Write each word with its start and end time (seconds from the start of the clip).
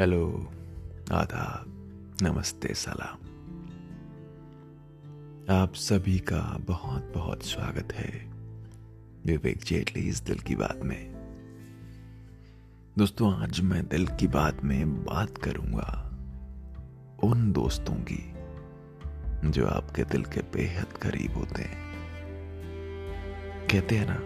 Hello, 0.00 0.50
आदाब, 1.12 1.64
नमस्ते, 2.22 2.74
सलाम। 2.74 3.16
आप 5.54 5.74
सभी 5.74 6.18
का 6.18 6.58
बहुत 6.60 7.12
बहुत 7.14 7.42
स्वागत 7.42 7.92
है 7.92 8.30
विवेक 9.26 9.58
जेटली 9.58 10.08
इस 10.08 10.22
दिल 10.22 10.38
की 10.38 10.56
बात 10.56 10.80
में। 10.82 11.12
दोस्तों, 12.98 13.34
आज 13.34 13.60
मैं 13.60 13.88
दिल 13.88 14.06
की 14.06 14.26
बात 14.26 14.64
में 14.64 15.04
बात 15.04 15.38
करूँगा 15.38 16.10
उन 17.22 17.52
दोस्तों 17.52 17.94
की 17.94 18.34
जो 19.50 19.66
आपके 19.66 20.04
दिल 20.04 20.22
के 20.22 20.40
बेहद 20.40 20.86
करीब 20.86 21.32
होते 21.32 21.62
हैं। 21.62 21.78
कहते 23.70 23.96
हैं 23.96 24.08
ना 24.08 24.18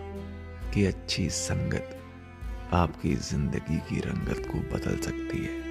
कि 0.71 0.87
अच्छी 0.87 1.31
संगत 1.31 2.01
आपकी 2.73 3.15
ज़िंदगी 3.15 3.77
की 3.79 4.01
रंगत 4.01 4.47
को 4.53 4.59
बदल 4.77 4.97
सकती 4.97 5.45
है। 5.45 5.64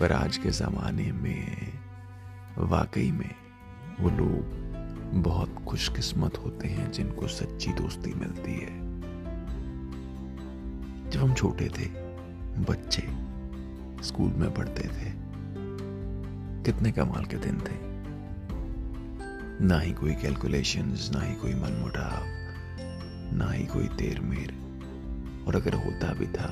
पर 0.00 0.12
आज 0.12 0.36
के 0.36 0.50
जमाने 0.50 1.12
में, 1.12 1.72
वाकई 2.58 3.10
में, 3.10 3.34
वो 4.00 4.10
लोग 4.10 5.22
बहुत 5.22 5.54
खुशकिस्मत 5.68 6.38
होते 6.38 6.68
हैं 6.68 6.90
जिनको 6.92 7.28
सच्ची 7.28 7.72
दोस्ती 7.72 8.14
मिलती 8.14 8.52
है। 8.52 8.74
जब 11.10 11.20
हम 11.20 11.34
छोटे 11.34 11.68
थे, 11.68 11.86
बच्चे 12.62 13.02
स्कूल 14.04 14.32
में 14.32 14.54
पढ़ते 14.54 14.88
थे, 14.88 15.12
कितने 16.62 16.92
कमाल 16.92 17.24
के 17.24 17.36
दिन 17.36 17.60
थे। 17.60 17.78
ना 19.66 19.78
ही 19.80 19.92
कोई 19.92 20.14
कैलकुलेशंस 20.14 21.10
ना 21.14 21.20
ही 21.20 21.34
कोई 21.34 21.54
मनमुटाव, 21.54 22.22
ना 23.36 23.50
ही 23.52 23.66
कोई 23.66 23.88
तेर 23.88 24.20
मेर 24.20 24.52
और 25.46 25.56
अगर 25.56 25.74
होता 25.74 26.12
भी 26.12 26.26
था 26.26 26.48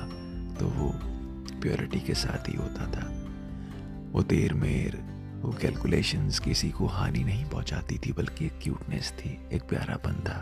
तो 0.59 0.67
वो 0.67 0.91
प्योरिटी 1.61 1.99
के 1.99 2.13
साथ 2.13 2.49
ही 2.49 2.57
होता 2.57 2.91
था। 2.91 3.24
वो 4.15 4.23
देर 4.23 4.53
मेर 4.53 4.95
वो 5.41 5.51
कैलकुलेशंस 5.51 6.39
किसी 6.39 6.69
को 6.69 6.85
हानि 6.87 7.23
नहीं 7.23 7.45
पहुंचाती 7.45 7.97
थी, 7.97 8.11
बल्कि 8.11 8.45
एक 8.45 8.59
क्यूटनेस 8.63 9.11
थी, 9.11 9.29
एक 9.53 9.63
प्यारापन 9.63 10.13
था। 10.13 10.39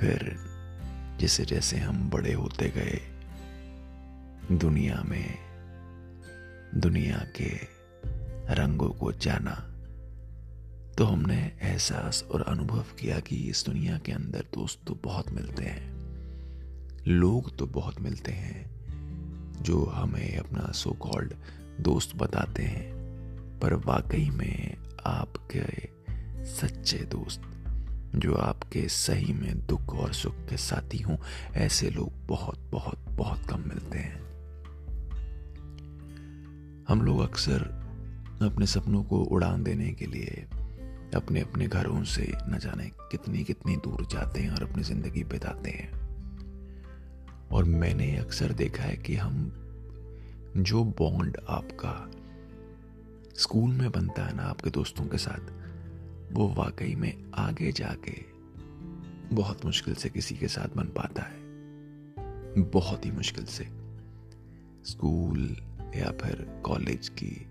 फिर 0.00 0.36
जैसे 1.20 1.44
जैसे 1.44 1.76
हम 1.76 2.10
बड़े 2.10 2.32
होते 2.32 2.68
गए, 2.68 3.00
दुनिया 4.52 5.02
में, 5.02 5.38
दुनिया 6.74 7.24
के 7.40 7.50
रंगों 8.54 8.90
को 8.90 9.12
जाना 9.12 9.54
तो 10.98 11.04
हमने 11.04 11.40
एहसास 11.62 12.22
और 12.30 12.42
अनुभव 12.42 12.84
किया 13.00 13.18
कि 13.20 13.36
इस 13.36 13.64
दुनिया 13.66 13.98
के 13.98 14.12
अंदर 14.12 14.40
दोस्त 14.54 14.80
तो 14.86 14.94
बहुत 15.04 15.32
मिलते 15.32 15.64
हैं, 15.64 15.92
लोग 17.08 17.56
तो 17.56 17.66
बहुत 17.66 18.00
मिलते 18.00 18.32
हैं 18.32 18.71
जो 19.60 19.84
हमें 19.84 20.36
अपना 20.38 20.72
सो 20.72 20.90
कॉल्ड 20.90 21.34
दोस्त 21.80 22.16
बताते 22.16 22.62
हैं, 22.62 22.92
पर 23.60 23.74
वाकई 23.74 24.30
में 24.30 24.76
आपके 25.06 25.88
सच्चे 26.44 26.98
दोस्त, 26.98 27.42
जो 28.16 28.34
आपके 28.34 28.88
सही 28.88 29.32
में 29.32 29.66
दुख 29.66 29.94
और 29.94 30.12
सुख 30.12 30.34
के 30.34 30.56
साथी 30.56 30.98
हों, 30.98 31.16
ऐसे 31.54 31.90
लोग 31.90 32.12
बहुत 32.26 32.58
बहुत 32.72 32.98
बहुत 33.08 33.46
कम 33.46 33.60
मिलते 33.60 33.98
हैं। 33.98 34.20
हम 36.88 37.02
लोग 37.02 37.20
अक्सर 37.20 37.62
अपने 38.42 38.66
सपनों 38.66 39.02
को 39.04 39.22
उड़ान 39.22 39.62
देने 39.62 39.92
के 39.92 40.06
लिए 40.06 40.46
अपने 41.14 41.40
अपने 41.40 41.66
घरों 41.66 42.04
से 42.04 42.32
न 42.48 42.58
जाने 42.58 42.84
कितनी 42.84 43.44
कितनी 43.44 43.76
दूर 43.76 44.06
जाते 44.06 44.40
हैं 44.40 44.50
और 44.50 44.62
अपनी 44.70 44.82
ज़िंदगी 44.82 45.24
बिताते 45.24 45.70
हैं। 45.70 46.01
और 47.52 47.64
मैंने 47.64 48.16
अक्सर 48.16 48.52
देखा 48.52 48.82
है 48.82 48.96
कि 48.96 49.16
हम, 49.16 49.52
जो 50.56 50.84
बॉन्ड 50.84 51.36
आपका 51.48 52.10
स्कूल 53.36 53.70
में 53.70 53.90
बनता 53.90 54.26
है 54.26 54.36
ना 54.36 54.42
आपके 54.42 54.70
दोस्तों 54.70 55.04
के 55.04 55.18
साथ, 55.18 55.62
वो 56.32 56.48
वाकई 56.48 56.94
में 56.94 57.30
आगे 57.34 57.72
जाके 57.72 58.32
बहुत 59.34 59.64
मुश्किल 59.64 59.94
से 59.94 60.08
किसी 60.08 60.36
के 60.36 60.48
साथ 60.48 60.76
बन 60.76 60.84
पाता 60.84 61.22
है। 61.22 61.42
बहुत 62.62 63.06
ही 63.06 63.10
मुश्किल 63.10 63.44
से। 63.44 63.64
स्कूल 64.84 65.56
या 65.96 66.10
फिर 66.10 66.62
कॉलेज 66.64 67.08
की 67.08 67.46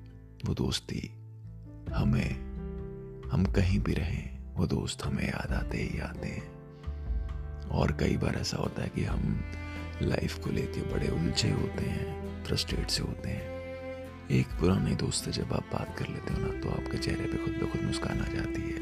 वो 0.45 0.53
दोस्ती 0.53 1.09
हमें, 1.93 2.33
हम 3.29 3.45
कहीं 3.45 3.79
भी 3.79 3.93
रहें, 3.93 4.55
वो 4.55 4.67
दोस्त 4.67 5.03
हमें 5.03 5.27
याद 5.27 5.51
आते 5.51 5.77
ही 5.77 5.99
आते 5.99 6.27
हैं। 6.27 6.61
और 7.67 7.91
कई 7.91 8.17
बार 8.17 8.35
ऐसा 8.35 8.57
होता 8.57 8.81
है 8.81 8.89
कि 8.89 9.03
हम 9.03 9.41
लाइफ 10.01 10.37
को 10.43 10.49
लेके 10.51 10.81
बड़े 10.93 11.07
उलझे 11.09 11.49
होते 11.51 11.85
हैं, 11.85 12.43
फ्रस्ट्रेट 12.43 12.89
से 12.89 13.03
होते 13.03 13.29
हैं। 13.29 13.49
एक 14.31 14.47
पुराने 14.59 14.95
दोस्त 14.95 15.25
से 15.25 15.31
जब 15.31 15.53
आप 15.53 15.63
बात 15.73 15.95
कर 15.97 16.07
लेते 16.07 16.33
हो 16.33 16.39
ना 16.41 16.59
तो 16.61 16.69
आपके 16.71 16.97
चेहरे 16.97 17.23
पे 17.23 17.37
खुद 17.37 17.53
ब 17.53 17.71
खुद 17.71 17.81
मुस्कान 17.81 18.19
आ 18.19 18.25
जाती 18.33 18.61
है। 18.61 18.79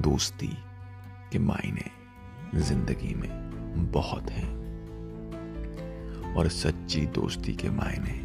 दोस्ती 0.00 0.56
के 1.32 1.38
मायने 1.38 1.90
ज़िंदगी 2.60 3.14
में 3.14 3.30
बहुत 3.92 4.30
हैं। 4.30 4.50
और 6.36 6.48
सच्ची 6.48 7.06
दोस्ती 7.14 7.52
के 7.52 7.70
मायने 7.70 8.18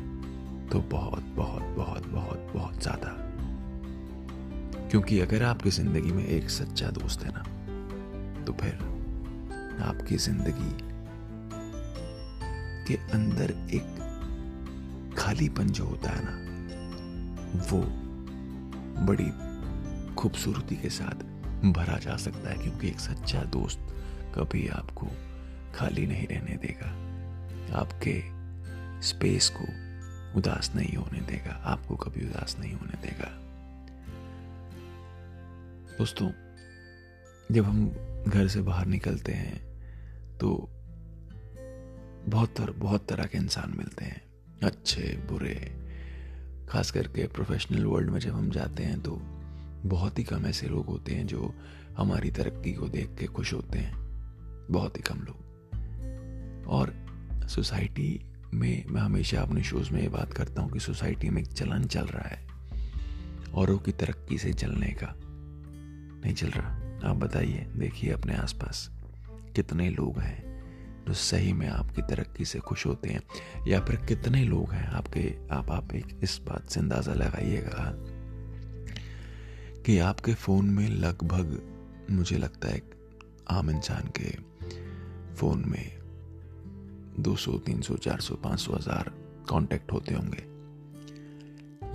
तो 0.69 0.79
बहुत 0.89 1.23
बहुत 1.35 1.63
बहुत 1.77 2.07
बहुत 2.07 2.51
बहुत 2.53 2.81
ज़्यादा। 2.81 3.11
क्योंकि 4.89 5.19
अगर 5.19 5.43
आपकी 5.43 5.69
ज़िंदगी 5.69 6.11
में 6.11 6.25
एक 6.25 6.49
सच्चा 6.49 6.87
दोस्त 6.89 7.23
है 7.23 7.31
ना 7.31 7.43
तो 8.45 8.53
फिर 8.53 8.73
आपकी 9.81 10.17
ज़िंदगी 10.17 10.73
के 12.87 12.95
अंदर 13.11 13.51
एक 13.73 15.15
खालीपन 15.17 15.67
जो 15.67 15.85
होता 15.85 16.09
है 16.09 16.21
ना, 16.23 16.35
वो 17.71 17.81
बड़ी 19.05 19.29
खूबसूरती 20.15 20.75
के 20.75 20.89
साथ 20.89 21.23
भरा 21.73 21.97
जा 21.97 22.15
सकता 22.17 22.49
है, 22.49 22.57
क्योंकि 22.57 22.87
एक 22.87 22.99
सच्चा 22.99 23.43
दोस्त 23.43 23.79
कभी 24.35 24.67
आपको 24.67 25.07
खाली 25.75 26.05
नहीं 26.07 26.27
रहने 26.27 26.57
देगा। 26.57 26.89
आपके 27.79 28.21
स्पेस 29.07 29.49
को 29.49 29.65
उदास 30.39 30.71
नहीं 30.75 30.95
होने 30.95 31.21
देगा, 31.21 31.61
आपको 31.65 31.95
कभी 31.95 32.25
उदास 32.25 32.55
नहीं 32.59 32.73
होने 32.73 33.01
देगा। 33.01 33.29
दोस्तों, 35.97 36.29
जब 37.51 37.65
हम 37.65 37.85
घर 38.27 38.47
से 38.47 38.61
बाहर 38.61 38.85
निकलते 38.85 39.31
हैं 39.31 39.65
तो 40.37 40.69
बहुत 42.29 42.49
तर, 42.49 42.71
बहुत 42.71 43.07
तरह 43.09 43.23
के 43.23 43.37
इंसान 43.37 43.73
मिलते 43.77 44.05
हैं 44.05 44.21
अच्छे 44.63 45.23
बुरे। 45.31 45.81
खास 46.69 46.91
करके 46.91 47.27
प्रोफेशनल 47.27 47.85
वर्ल्ड 47.85 48.09
में 48.09 48.19
जब 48.19 48.33
हम 48.33 48.49
जाते 48.49 48.83
हैं 48.83 49.01
तो 49.01 49.19
बहुत 49.89 50.19
ही 50.19 50.23
कम 50.23 50.45
ऐसे 50.45 50.67
लोग 50.67 50.85
होते 50.85 51.11
हैं 51.11 51.27
जो 51.27 51.55
हमारी 51.97 52.31
तरक्की 52.31 52.73
को 52.73 52.87
देख 52.87 53.09
के 53.19 53.25
खुश 53.25 53.53
होते 53.53 53.79
हैं। 53.79 53.95
बहुत 54.71 54.97
ही 54.97 55.01
कम 55.01 55.17
लोग। 55.17 55.45
और 56.67 56.93
सोसाइटी 57.49 58.33
में 58.53 58.85
मैं 58.85 59.01
हमेशा 59.01 59.41
अपने 59.41 59.63
शोज़ 59.63 59.91
में 59.91 60.01
ये 60.01 60.09
बात 60.09 60.33
करता 60.33 60.61
हूँ 60.61 60.71
कि 60.71 60.79
सोसाइटी 60.79 61.29
में 61.29 61.41
एक 61.41 61.47
चलन 61.47 61.83
चल 61.83 62.05
रहा 62.05 62.27
है 62.27 62.47
औरों 63.53 63.77
की 63.77 63.91
तरक्की 63.91 64.37
से 64.37 64.53
चलने 64.53 64.87
का। 64.87 65.13
नहीं 66.25 66.33
चल 66.33 66.47
रहा। 66.47 66.84
आप 67.03 67.15
बताइए 67.15 67.67
देखिए 67.75 68.11
अपने 68.11 68.35
आसपास 68.35 68.91
कितने 69.55 69.89
लोग 69.89 70.19
हैं 70.19 70.45
जो 71.07 71.13
सही 71.13 71.53
में 71.53 71.67
आपकी 71.67 72.01
तरक्की 72.01 72.45
से 72.45 72.59
खुश 72.59 72.85
होते 72.85 73.09
हैं 73.09 73.21
या 73.67 73.81
फिर 73.81 73.95
कितने 73.95 74.43
लोग 74.43 74.71
हैं 74.71 74.87
आपके 74.87 75.35
आप 75.51 75.71
आप 75.71 75.93
एक 75.93 76.19
इस 76.23 76.41
बात 76.41 76.69
से 76.69 76.79
अंदाज़ा 76.79 77.13
लगाइएगा 77.13 77.93
कि 79.83 79.97
आपके 79.99 80.33
फ़ोन 80.33 80.65
में 80.65 80.89
लगभग 80.89 81.61
मुझे 82.11 82.37
लगता 82.37 82.67
है 82.67 82.81
आम 83.49 83.69
इंसान 83.69 84.11
के 84.19 84.55
फ़ोन 85.35 85.63
में 85.67 85.97
200, 87.19 87.59
300, 87.59 87.97
400, 87.97 88.35
500 88.35 88.75
हज़ार 88.75 89.11
कांटेक्ट 89.49 89.91
होते 89.91 90.13
होंगे। 90.13 90.55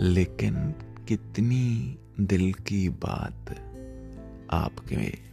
लेकिन 0.05 0.75
कितनी 1.09 1.99
दिल 2.21 2.53
की 2.53 2.89
बात 2.89 3.70
आपके 4.51 5.31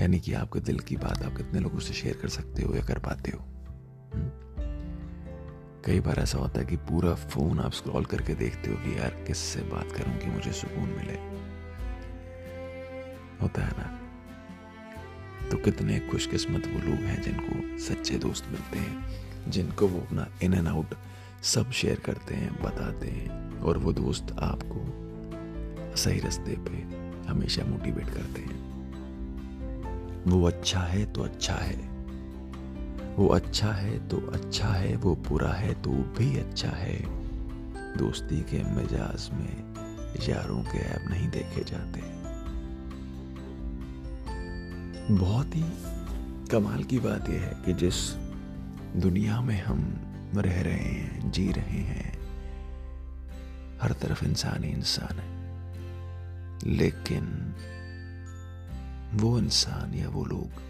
यानी 0.00 0.20
कि 0.20 0.32
आपके 0.32 0.60
दिल 0.60 0.78
की 0.78 0.96
बात 0.96 1.22
आप 1.22 1.36
कितने 1.36 1.60
लोगों 1.60 1.78
से 1.78 1.94
शेयर 1.94 2.16
कर 2.16 2.28
सकते 2.28 2.62
हो 2.62 2.74
या 2.74 2.82
कर 2.82 2.98
पाते 2.98 3.30
हो? 3.30 3.38
हम्म? 4.14 4.28
कई 5.84 6.00
बार 6.00 6.18
ऐसा 6.18 6.38
होता 6.38 6.60
है 6.60 6.66
कि 6.66 6.76
पूरा 6.76 7.14
फ़ोन 7.14 7.60
आप 7.60 7.72
स्क्रॉल 7.72 8.04
करके 8.04 8.34
देखते 8.34 8.70
हो 8.70 8.76
कि 8.76 8.98
यार 8.98 9.10
किससे 9.10 9.60
बात 9.60 9.92
करूँ 9.92 10.18
कि 10.18 10.26
मुझे 10.26 10.52
सुकून 10.52 10.88
मिले। 10.88 11.14
होता 13.42 13.62
है 13.62 13.72
ना? 13.78 14.00
तो 15.50 15.56
कितने 15.56 16.00
खुशकिस्मत 16.00 16.66
वो 16.66 16.78
लोग 16.78 16.98
हैं 16.98 17.22
जिनको 17.22 17.78
सच्चे 17.78 18.18
दोस्त 18.18 18.46
मिलते 18.46 18.78
हैं, 18.78 19.24
जिनको 19.50 19.88
वो 19.88 20.00
अपना 20.00 20.28
इन 20.42 20.54
एंड 20.54 20.68
आउट 20.68 20.94
सब 21.42 21.70
शेयर 21.70 22.00
करते 22.00 22.34
हैं, 22.34 22.62
बताते 22.62 23.08
हैं, 23.08 23.58
और 23.60 23.78
वो 23.78 23.92
दोस्त 23.92 24.36
आपको 24.38 25.08
सही 25.96 26.20
रास्ते 26.20 26.56
पे 26.56 27.07
हमेशा 27.28 27.64
मोटिवेट 27.64 28.06
करते 28.06 28.40
हैं। 28.40 28.68
वो 30.26 30.46
अच्छा 30.46 30.80
है 30.80 31.12
तो 31.12 31.22
अच्छा 31.22 31.54
है। 31.54 31.98
वो 33.16 33.28
अच्छा 33.28 33.72
है 33.72 34.08
तो 34.08 34.16
अच्छा 34.16 34.68
है, 34.68 34.96
वो 34.96 35.16
बुरा 35.16 35.52
है 35.52 35.82
तो 35.82 35.90
भी 35.90 36.38
अच्छा 36.38 36.68
है। 36.68 36.96
दोस्ती 37.96 38.40
के 38.40 38.62
मिजाज 38.62 39.30
में 39.32 39.68
यारों 40.28 40.62
के 40.62 40.78
ऐप 40.78 41.08
नहीं 41.10 41.28
देखे 41.30 41.64
जाते। 41.64 42.00
बहुत 45.14 45.56
ही 45.56 45.64
कमाल 46.46 46.84
की 46.84 46.98
बात 46.98 47.30
यह 47.30 47.40
है 47.40 47.62
कि 47.66 47.72
जिस 47.74 48.14
दुनिया 48.96 49.40
में 49.40 49.62
हम 49.62 50.00
रह 50.34 50.62
रहे 50.62 50.74
हैं, 50.74 51.30
जी 51.30 51.52
रहे 51.52 51.80
हैं, 51.82 52.18
हर 53.82 53.92
तरफ़ 53.92 54.24
इंसान 54.24 54.64
ही 54.64 54.70
इंसान 54.70 55.18
है। 55.18 55.37
लेकिन 56.66 57.54
वो 59.14 59.38
इंसान 59.38 59.94
या 59.94 60.08
वो 60.08 60.24
लोग 60.24 60.68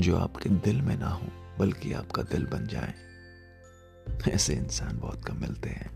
जो 0.00 0.16
आपके 0.16 0.48
दिल 0.48 0.82
में 0.82 0.96
ना 0.96 1.08
हो, 1.08 1.26
बल्कि 1.58 1.92
आपका 1.92 2.22
दिल 2.22 2.46
बन 2.46 2.66
जाए, 2.66 2.94
ऐसे 4.28 4.54
इंसान 4.54 4.98
बहुत 4.98 5.24
कम 5.24 5.40
मिलते 5.40 5.68
हैं। 5.68 5.90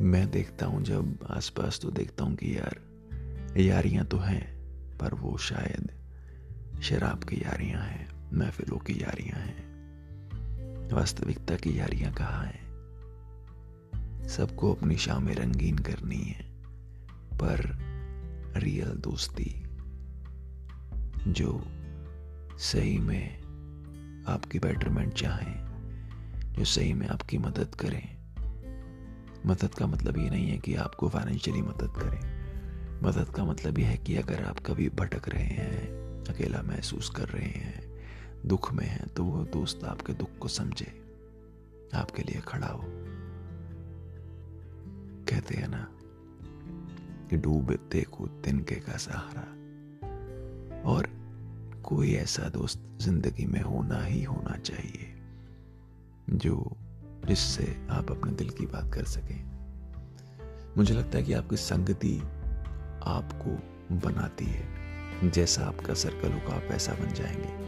मैं 0.00 0.30
देखता 0.30 0.66
हूँ, 0.66 0.82
जब 0.82 1.18
आसपास 1.30 1.78
तो 1.82 1.90
देखता 1.90 2.24
हूँ 2.24 2.36
कि 2.36 2.58
यार, 2.58 2.80
यारियाँ 3.60 4.04
तो 4.04 4.18
हैं, 4.18 4.54
पर 4.98 5.14
वो 5.14 5.36
शायद 5.38 5.90
शराब 6.82 7.24
की 7.24 7.36
यारियाँ 7.36 7.82
हैं, 7.82 8.08
महफिलों 8.32 8.78
की 8.78 8.92
यारियाँ 8.92 9.38
हैं, 9.38 9.74
वास्तविकता 10.92 11.56
की 11.56 11.78
यारियाँ 11.78 12.12
कहाँ 12.12 12.44
हैं? 12.44 12.63
सबको 14.28 14.74
अपनी 14.74 14.96
शाम 14.96 15.28
रंगीन 15.28 15.78
करनी 15.78 16.16
है, 16.16 16.42
पर 17.34 17.84
रियल 18.56 18.88
दोस्ती 18.88 19.64
जो 21.28 21.64
सही 22.58 22.98
में 22.98 23.42
आपकी 24.28 24.58
बेटरमेंट 24.58 25.14
चाहें, 25.14 25.64
जो 26.52 26.64
सही 26.64 26.92
में 26.92 27.08
आपकी 27.08 27.38
मदद 27.38 27.74
करें। 27.74 28.14
मदद 29.46 29.74
का 29.74 29.86
मतलब 29.86 30.18
ये 30.18 30.30
नहीं 30.30 30.48
है 30.48 30.58
कि 30.58 30.74
आपको 30.74 31.08
फाइनेंशियली 31.08 31.62
मदद 31.62 31.92
करें। 31.96 32.44
मदद 33.02 33.28
का 33.28 33.44
मतलब 33.44 33.78
यह 33.78 33.88
है 33.88 33.96
कि 33.96 34.16
अगर 34.16 34.44
आप 34.44 34.58
कभी 34.58 34.88
भटक 34.88 35.28
रहे 35.28 35.44
हैं, 35.44 35.88
अकेला 36.28 36.62
महसूस 36.62 37.10
कर 37.10 37.28
रहे 37.28 37.48
हैं, 37.48 38.02
दुख 38.46 38.72
में 38.72 38.86
हैं 38.86 39.08
तो 39.08 39.24
वो 39.24 39.44
दोस्त 39.44 39.84
आपके 39.84 40.12
दुख 40.12 40.38
को 40.38 40.48
समझे, 40.48 41.04
आपके 41.94 42.22
लिए 42.22 42.40
खड़ा 42.40 42.66
हो। 42.66 43.03
कहते 45.28 45.54
हैं 45.54 45.68
ना 45.68 45.88
कि 47.30 47.36
डूबे 47.36 47.74
देखो 47.74 48.26
तिनके 48.26 48.74
का 48.74 48.96
सहारा। 48.96 49.64
और 50.90 51.06
कोई 51.84 52.14
ऐसा 52.14 52.48
दोस्त 52.48 52.98
ज़िंदगी 53.00 53.46
में 53.46 53.60
होना 53.60 54.04
ही 54.04 54.22
होना 54.22 54.56
चाहिए, 54.56 55.14
जो 56.30 56.76
जिससे 57.26 57.86
आप 57.90 58.10
अपने 58.10 58.32
दिल 58.32 58.50
की 58.50 58.66
बात 58.66 58.94
कर 58.94 59.04
सकें। 59.04 59.44
मुझे 60.76 60.94
लगता 60.94 61.18
है 61.18 61.24
कि 61.24 61.32
आपकी 61.32 61.56
संगति 61.56 62.18
आपको 63.04 63.50
बनाती 63.96 64.44
है। 64.44 64.84
जैसा 65.30 65.64
आपका 65.64 65.94
सर्कल 65.94 66.32
होगा, 66.32 66.54
आप 66.54 66.62
वैसा 66.70 66.92
बन 66.92 67.12
जाएँगे। 67.12 67.64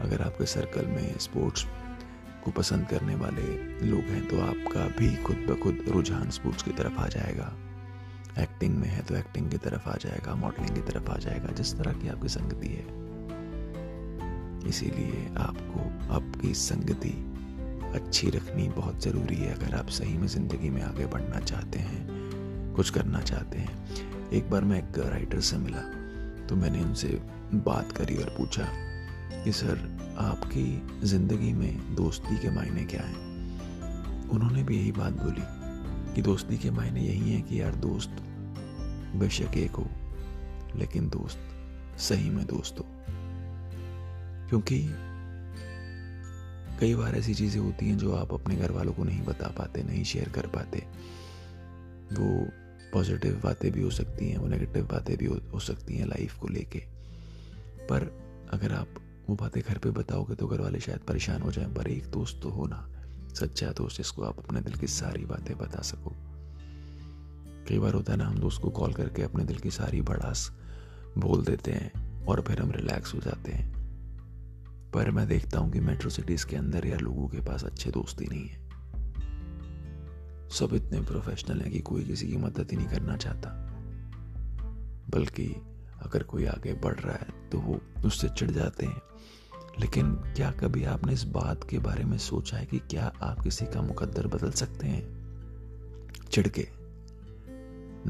अगर 0.00 0.22
आपके 0.22 0.46
सर्कल 0.46 0.86
में 0.86 1.18
स्पोर्ट्स 1.18 1.66
को 2.44 2.50
पसंद 2.50 2.86
करने 2.88 3.14
वाले 3.14 3.42
लोग 3.86 4.00
हैं 4.04 4.26
तो 4.28 4.40
आपका 4.40 4.86
भी 4.98 5.14
खुद 5.16 5.36
ब 5.48 5.58
खुद 5.62 5.84
रुझान 5.88 6.30
स्पोर्ट्स 6.30 6.62
की 6.62 6.70
तरफ़ 6.72 6.98
आ 6.98 7.06
जाएगा। 7.08 7.52
एक्टिंग 8.38 8.76
में 8.76 8.88
है 8.88 9.02
तो 9.02 9.14
एक्टिंग 9.16 9.50
की 9.50 9.56
तरफ़ 9.58 9.88
आ 9.88 9.96
जाएगा, 9.96 10.34
मॉडलिंग 10.34 10.74
की 10.74 10.80
तरफ़ 10.82 11.10
आ 11.10 11.16
जाएगा, 11.18 11.52
जिस 11.52 11.74
तरह 11.78 11.92
की 11.92 12.08
आपकी 12.08 12.28
संगति 12.28 12.68
है। 12.68 13.02
इसीलिए 14.68 15.28
आपको 15.38 15.80
आपकी 16.14 16.54
संगति 16.54 17.14
अच्छी 17.94 18.30
रखनी 18.30 18.68
बहुत 18.68 19.02
ज़रूरी 19.02 19.36
है। 19.36 19.54
अगर 19.54 19.74
आप 19.74 19.88
सही 19.88 20.16
में 20.18 20.26
ज़िंदगी 20.28 20.70
में 20.70 20.82
आगे 20.82 21.06
बढ़ना 21.06 21.40
चाहते 21.40 21.78
हैं, 21.78 22.72
कुछ 22.76 22.90
करना 22.90 23.20
चाहते 23.22 23.58
हैं। 23.58 24.30
एक 24.32 24.50
बार 24.50 24.64
मैं 24.64 24.78
एक 24.78 24.98
राइटर 25.00 25.40
से 25.40 25.56
मिला 25.56 25.82
तो 26.46 26.56
मैंने 26.56 26.82
उनसे 26.82 27.08
बात 27.56 27.92
करी 27.92 28.16
और 28.16 28.34
पूछा 28.38 28.68
कि, 29.34 29.52
सर 29.52 29.93
आपकी 30.18 31.00
ज़िंदगी 31.06 31.52
में 31.52 31.94
दोस्ती 31.94 32.36
के 32.38 32.50
मायने 32.50 32.84
क्या 32.84 33.02
हैं? 33.02 34.28
उन्होंने 34.28 34.62
भी 34.62 34.78
यही 34.78 34.92
बात 34.92 35.12
बोली 35.12 36.14
कि 36.14 36.22
दोस्ती 36.22 36.58
के 36.58 36.70
मायने 36.70 37.00
यही 37.00 37.32
है 37.32 37.40
कि 37.42 37.60
यार 37.60 37.74
दोस्त 37.74 38.16
बेशक 39.16 39.56
एक 39.56 39.70
हो 39.70 39.86
लेकिन 40.76 41.08
दोस्त 41.08 41.98
सही 41.98 42.30
में 42.30 42.46
दोस्त 42.46 42.78
हो। 42.80 42.86
क्योंकि 44.48 44.80
कई 46.80 46.94
बार 46.94 47.14
ऐसी 47.14 47.34
चीज़ें 47.34 47.60
होती 47.60 47.88
हैं 47.88 47.98
जो 47.98 48.14
आप 48.14 48.32
अपने 48.32 48.56
घर 48.56 48.70
वालों 48.70 48.92
को 48.92 49.04
नहीं 49.04 49.22
बता 49.22 49.48
पाते 49.48 49.82
नहीं 49.82 50.04
शेयर 50.04 50.28
कर 50.28 50.46
पाते। 50.46 50.78
वो 52.12 52.46
पॉजिटिव 52.92 53.40
बातें 53.44 53.72
भी 53.72 53.82
हो 53.82 53.90
सकती 53.90 54.30
हैं 54.30 54.38
वो 54.38 54.46
नेगेटिव 54.46 54.84
बातें 54.84 55.16
भी 55.16 55.26
हो, 55.26 55.38
हो 55.54 55.60
सकती 55.60 55.96
हैं 55.96 56.06
लाइफ 56.06 56.38
को 56.38 56.48
लेके। 56.48 56.78
पर 57.86 58.02
अगर 58.52 58.72
आप 58.72 58.88
वो 59.28 59.36
बातें 59.36 59.62
घर 59.62 59.78
पे 59.78 59.90
बताओगे 59.90 60.34
तो 60.34 60.46
घर 60.46 60.60
वाले 60.60 60.80
शायद 60.80 60.98
परेशान 60.98 61.42
हो 61.42 61.52
जाएँ, 61.52 61.74
पर 61.74 61.88
एक 61.88 62.06
दोस्त 62.06 62.40
तो 62.42 62.50
हो 62.50 62.66
ना। 62.66 62.90
सच्चा 63.34 63.72
दोस्त 63.72 63.96
जिसको 63.96 64.22
आप 64.22 64.38
अपने 64.38 64.60
दिल 64.60 64.74
की 64.74 64.86
सारी 64.86 65.24
बातें 65.24 65.58
बता 65.58 65.82
सको। 65.82 66.12
कई 67.68 67.78
बार 67.78 67.94
होता 67.94 68.12
है 68.12 68.18
ना, 68.18 68.26
हम 68.26 68.38
दोस्त 68.38 68.62
को 68.62 68.70
कॉल 68.70 68.92
करके 68.92 69.22
अपने 69.22 69.44
दिल 69.44 69.58
की 69.58 69.70
सारी 69.70 70.00
भड़ास 70.00 70.52
बोल 71.18 71.44
देते 71.44 71.72
हैं 71.72 72.24
और 72.26 72.40
फिर 72.40 72.60
हम 72.60 72.70
रिलैक्स 72.70 73.14
हो 73.14 73.18
जाते 73.18 73.52
हैं। 73.52 73.74
पर 74.94 75.10
मैं 75.10 75.28
देखता 75.28 75.58
हूँ 75.58 75.72
कि 75.72 75.80
मेट्रो 75.80 76.10
सिटीज़ 76.10 76.46
के 76.46 76.56
अंदर 76.56 76.86
यार 76.86 77.00
लोगों 77.00 77.28
के 77.28 77.38
पास 77.38 77.64
अच्छे 77.64 77.90
दोस्त 77.90 78.20
ही 78.20 78.26
नहीं 78.26 78.48
है। 78.48 78.64
सब 80.50 80.74
इतने 80.74 81.00
प्रोफेशनल 81.00 81.60
हैं 81.60 81.72
कि 81.72 81.78
कोई 81.78 82.04
किसी 82.04 82.26
की 82.26 82.36
मदद 82.36 82.68
ही 82.70 82.76
नहीं 82.76 82.88
करना 82.88 83.16
चाहता। 83.16 83.48
बल्कि 85.10 85.46
अगर 86.02 86.22
कोई 86.22 86.46
आगे 86.46 86.72
बढ़ 86.72 87.00
रहा 87.00 87.14
है 87.14 87.50
तो 87.50 87.58
वो 87.58 87.80
उससे 88.04 88.28
चिढ़ 88.28 88.50
जाते 88.50 88.86
हैं 88.86 89.00
लेकिन 89.80 90.14
क्या 90.14 90.50
कभी 90.50 90.84
आपने 90.84 91.12
इस 91.12 91.24
बात 91.24 91.70
के 91.70 91.78
बारे 91.78 92.04
में 92.04 92.18
सोचा 92.18 92.56
है 92.56 92.66
कि 92.66 92.78
क्या 92.78 93.12
आप 93.22 93.40
किसी 93.40 93.64
का 93.64 93.82
मुकद्दर 93.82 94.26
बदल 94.26 94.50
सकते 94.50 94.86
हैं? 94.86 95.24
चिढ़ 96.30 96.48
के 96.48 96.68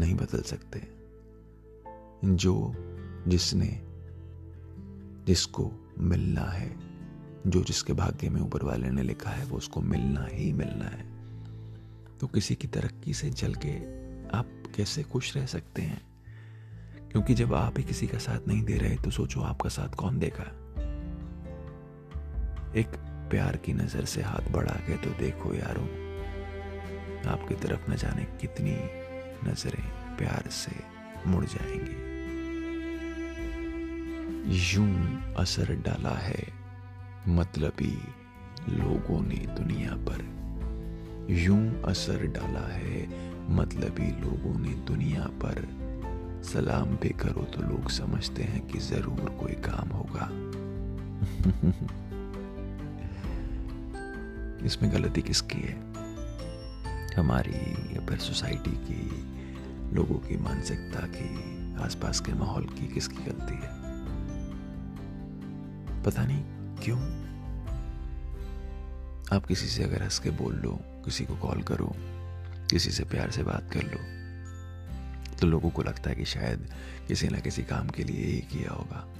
नहीं 0.01 0.15
बदल 0.15 0.43
सकते। 0.43 0.89
जो 2.25 2.75
जिसने, 3.29 3.83
जिसको 5.27 5.73
मिलना 5.99 6.41
है, 6.41 6.77
जो 7.47 7.65
जिसके 7.65 7.93
भाग्य 7.93 8.29
में 8.29 8.41
ऊपर 8.41 8.63
वाले 8.63 8.91
ने 8.91 9.03
लिखा 9.03 9.31
है, 9.31 9.45
वो 9.45 9.57
उसको 9.57 9.81
मिलना 9.81 10.29
ही 10.33 10.53
मिलना 10.53 10.85
है। 10.85 11.15
तो 12.19 12.27
किसी 12.27 12.55
की 12.55 12.69
तरक्की 12.69 13.15
से 13.15 13.31
जल 13.31 13.55
के 13.55 13.73
आप 14.37 14.47
कैसे 14.77 15.03
खुश 15.03 15.37
रह 15.37 15.47
सकते 15.47 15.83
हैं? 15.83 16.03
क्योंकि 17.11 17.35
जब 17.35 17.55
आप 17.55 17.75
ही 17.79 17.85
किसी 17.85 18.07
का 18.07 18.19
साथ 18.19 18.49
नहीं 18.49 18.63
दे 18.63 18.79
रहे 18.79 18.97
तो 18.97 19.11
सोचो 19.11 19.41
आपका 19.41 19.69
साथ 19.69 19.89
कौन 19.89 20.19
देगा? 20.19 20.64
एक 22.77 22.97
प्यार 23.31 23.57
की 23.57 23.73
नज़र 23.73 24.05
से 24.05 24.23
हाथ 24.23 24.51
बढ़ा 24.53 24.75
के 24.87 24.97
तो 24.97 25.11
देखो 25.11 25.55
यारो, 25.55 25.83
आपकी 27.31 27.55
तरफ़ 27.55 27.91
न 27.91 27.97
जाने 27.97 28.25
कितनी 28.41 28.77
नज़रें 29.51 29.85
प्यार 30.17 30.51
से 30.51 30.73
मुड़ 31.27 31.45
जाएँगी। 31.45 32.03
यूँ 34.73 35.35
असर 35.35 35.75
डाला 35.75 36.17
है 36.19 36.43
मतलबी 37.29 37.95
लोगों 38.69 39.21
ने 39.23 39.47
दुनिया 39.57 39.97
पर। 40.09 40.21
यूँ 41.31 41.83
असर 41.83 42.27
डाला 42.27 42.67
है 42.69 43.07
मतलबी 43.57 44.11
लोगों 44.21 44.59
ने 44.61 44.75
दुनिया 44.85 45.25
पर। 45.45 45.67
सलाम 46.45 46.97
भी 46.97 47.09
करो 47.09 47.45
तो 47.45 47.63
लोग 47.63 47.91
समझते 47.91 48.43
हैं 48.43 48.67
कि 48.67 48.79
ज़रूर 48.79 49.31
कोई 49.41 49.55
काम 49.65 49.89
होगा। 49.89 50.29
इसमें 54.65 54.93
गलती 54.93 55.23
किसकी 55.23 55.61
है? 55.61 55.75
हमारी 57.15 57.97
या 57.97 58.07
फिर 58.07 58.19
सोसाइटी 58.19 58.71
की, 58.71 59.11
लोगों 59.95 60.15
की 60.15 60.37
मानसिकता 60.37 61.07
की, 61.07 61.31
आसपास 61.83 62.21
के 62.21 62.33
माहौल 62.33 62.65
की 62.65 62.95
किसकी 62.95 63.17
गलती 63.17 63.55
है? 63.55 63.85
पता 66.03 66.27
नहीं 66.27 66.45
क्यों? 66.77 67.25
आप 69.37 69.47
किसी 69.47 69.67
से 69.67 69.85
अगर 69.85 70.03
हंस 70.03 70.19
के 70.19 70.31
बोल 70.31 70.55
लो, 70.55 70.81
किसी 71.05 71.25
को 71.25 71.37
कॉल 71.37 71.63
करो, 71.63 71.93
किसी 72.71 72.91
से 72.91 73.05
प्यार 73.05 73.31
से 73.31 73.43
बात 73.43 73.71
कर 73.73 73.83
लो 73.83 74.25
तो 75.37 75.47
लोगों 75.47 75.71
को 75.71 75.83
लगता 75.83 76.11
है 76.11 76.17
कि 76.17 76.25
शायद 76.25 76.71
किसी 77.09 77.29
ना 77.29 77.39
किसी 77.39 77.63
काम 77.63 77.89
के 77.89 78.05
लिए 78.05 78.27
ही 78.27 78.41
किया 78.41 78.73
होगा। 78.73 79.15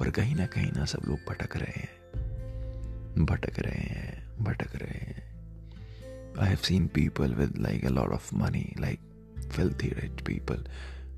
पर 0.00 0.10
कहीं 0.10 0.36
ना 0.36 0.46
कहीं 0.46 0.72
ना 0.72 0.84
सब 0.84 1.00
लोग 1.08 1.18
भटक 1.28 1.56
रहे 1.56 1.80
हैं। 1.80 1.90
भटक 3.24 3.58
रहे 3.58 3.84
हैं। 3.84 4.25
भटक 4.40 4.76
रहे 4.76 4.98
हैं। 5.00 5.24
I 6.38 6.48
have 6.48 6.56
seen 6.58 6.86
people 6.86 7.34
with 7.34 7.56
like 7.58 7.84
a 7.84 7.88
lot 7.88 8.10
of 8.10 8.34
money 8.34 8.74
like 8.80 9.00
filthy 9.52 9.88
rich 9.88 10.20
people 10.20 10.64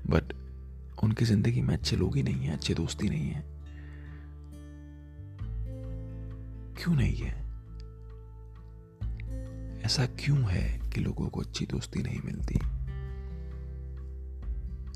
but 0.07 0.33
उनकी 1.03 1.25
ज़िंदगी 1.25 1.61
में 1.61 1.73
अच्छे 1.73 1.95
लोग 1.95 2.15
ही 2.15 2.23
नहीं 2.23 2.45
हैं, 2.45 2.53
अच्छे 2.53 2.73
दोस्त 2.73 3.03
ही 3.03 3.09
नहीं 3.09 3.29
हैं। 3.29 3.43
क्यों 6.75 6.95
नहीं 6.95 7.15
है? 7.15 7.37
ऐसा 9.85 10.05
क्यों 10.19 10.37
है 10.43 10.89
कि 10.89 11.01
लोगों 11.01 11.27
को 11.29 11.41
अच्छी 11.41 11.65
दोस्ती 11.65 12.03
नहीं 12.03 12.19
मिलती? 12.25 12.59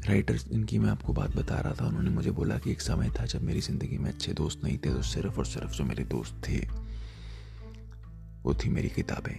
राइटर 0.07 0.37
जिनकी 0.37 0.79
मैं 0.79 0.89
आपको 0.89 1.13
बात 1.13 1.35
बता 1.35 1.59
रहा 1.59 1.73
था, 1.73 1.87
उन्होंने 1.87 2.09
मुझे 2.09 2.31
बोला 2.31 2.57
कि 2.57 2.71
एक 2.71 2.81
समय 2.81 3.09
था 3.09 3.25
जब 3.25 3.41
मेरी 3.41 3.61
ज़िंदगी 3.61 3.97
में 3.97 4.09
अच्छे 4.11 4.33
दोस्त 4.33 4.63
नहीं 4.63 4.77
थे 4.77 4.93
तो 4.93 5.01
सिर्फ़ 5.01 5.37
और 5.37 5.45
सिर्फ़ 5.45 5.71
जो 5.71 5.83
मेरे 5.83 6.03
दोस्त 6.05 6.41
थे 6.47 6.57
वो 8.45 8.53
थी 8.53 8.69
मेरी 8.69 8.89
किताबें। 8.89 9.37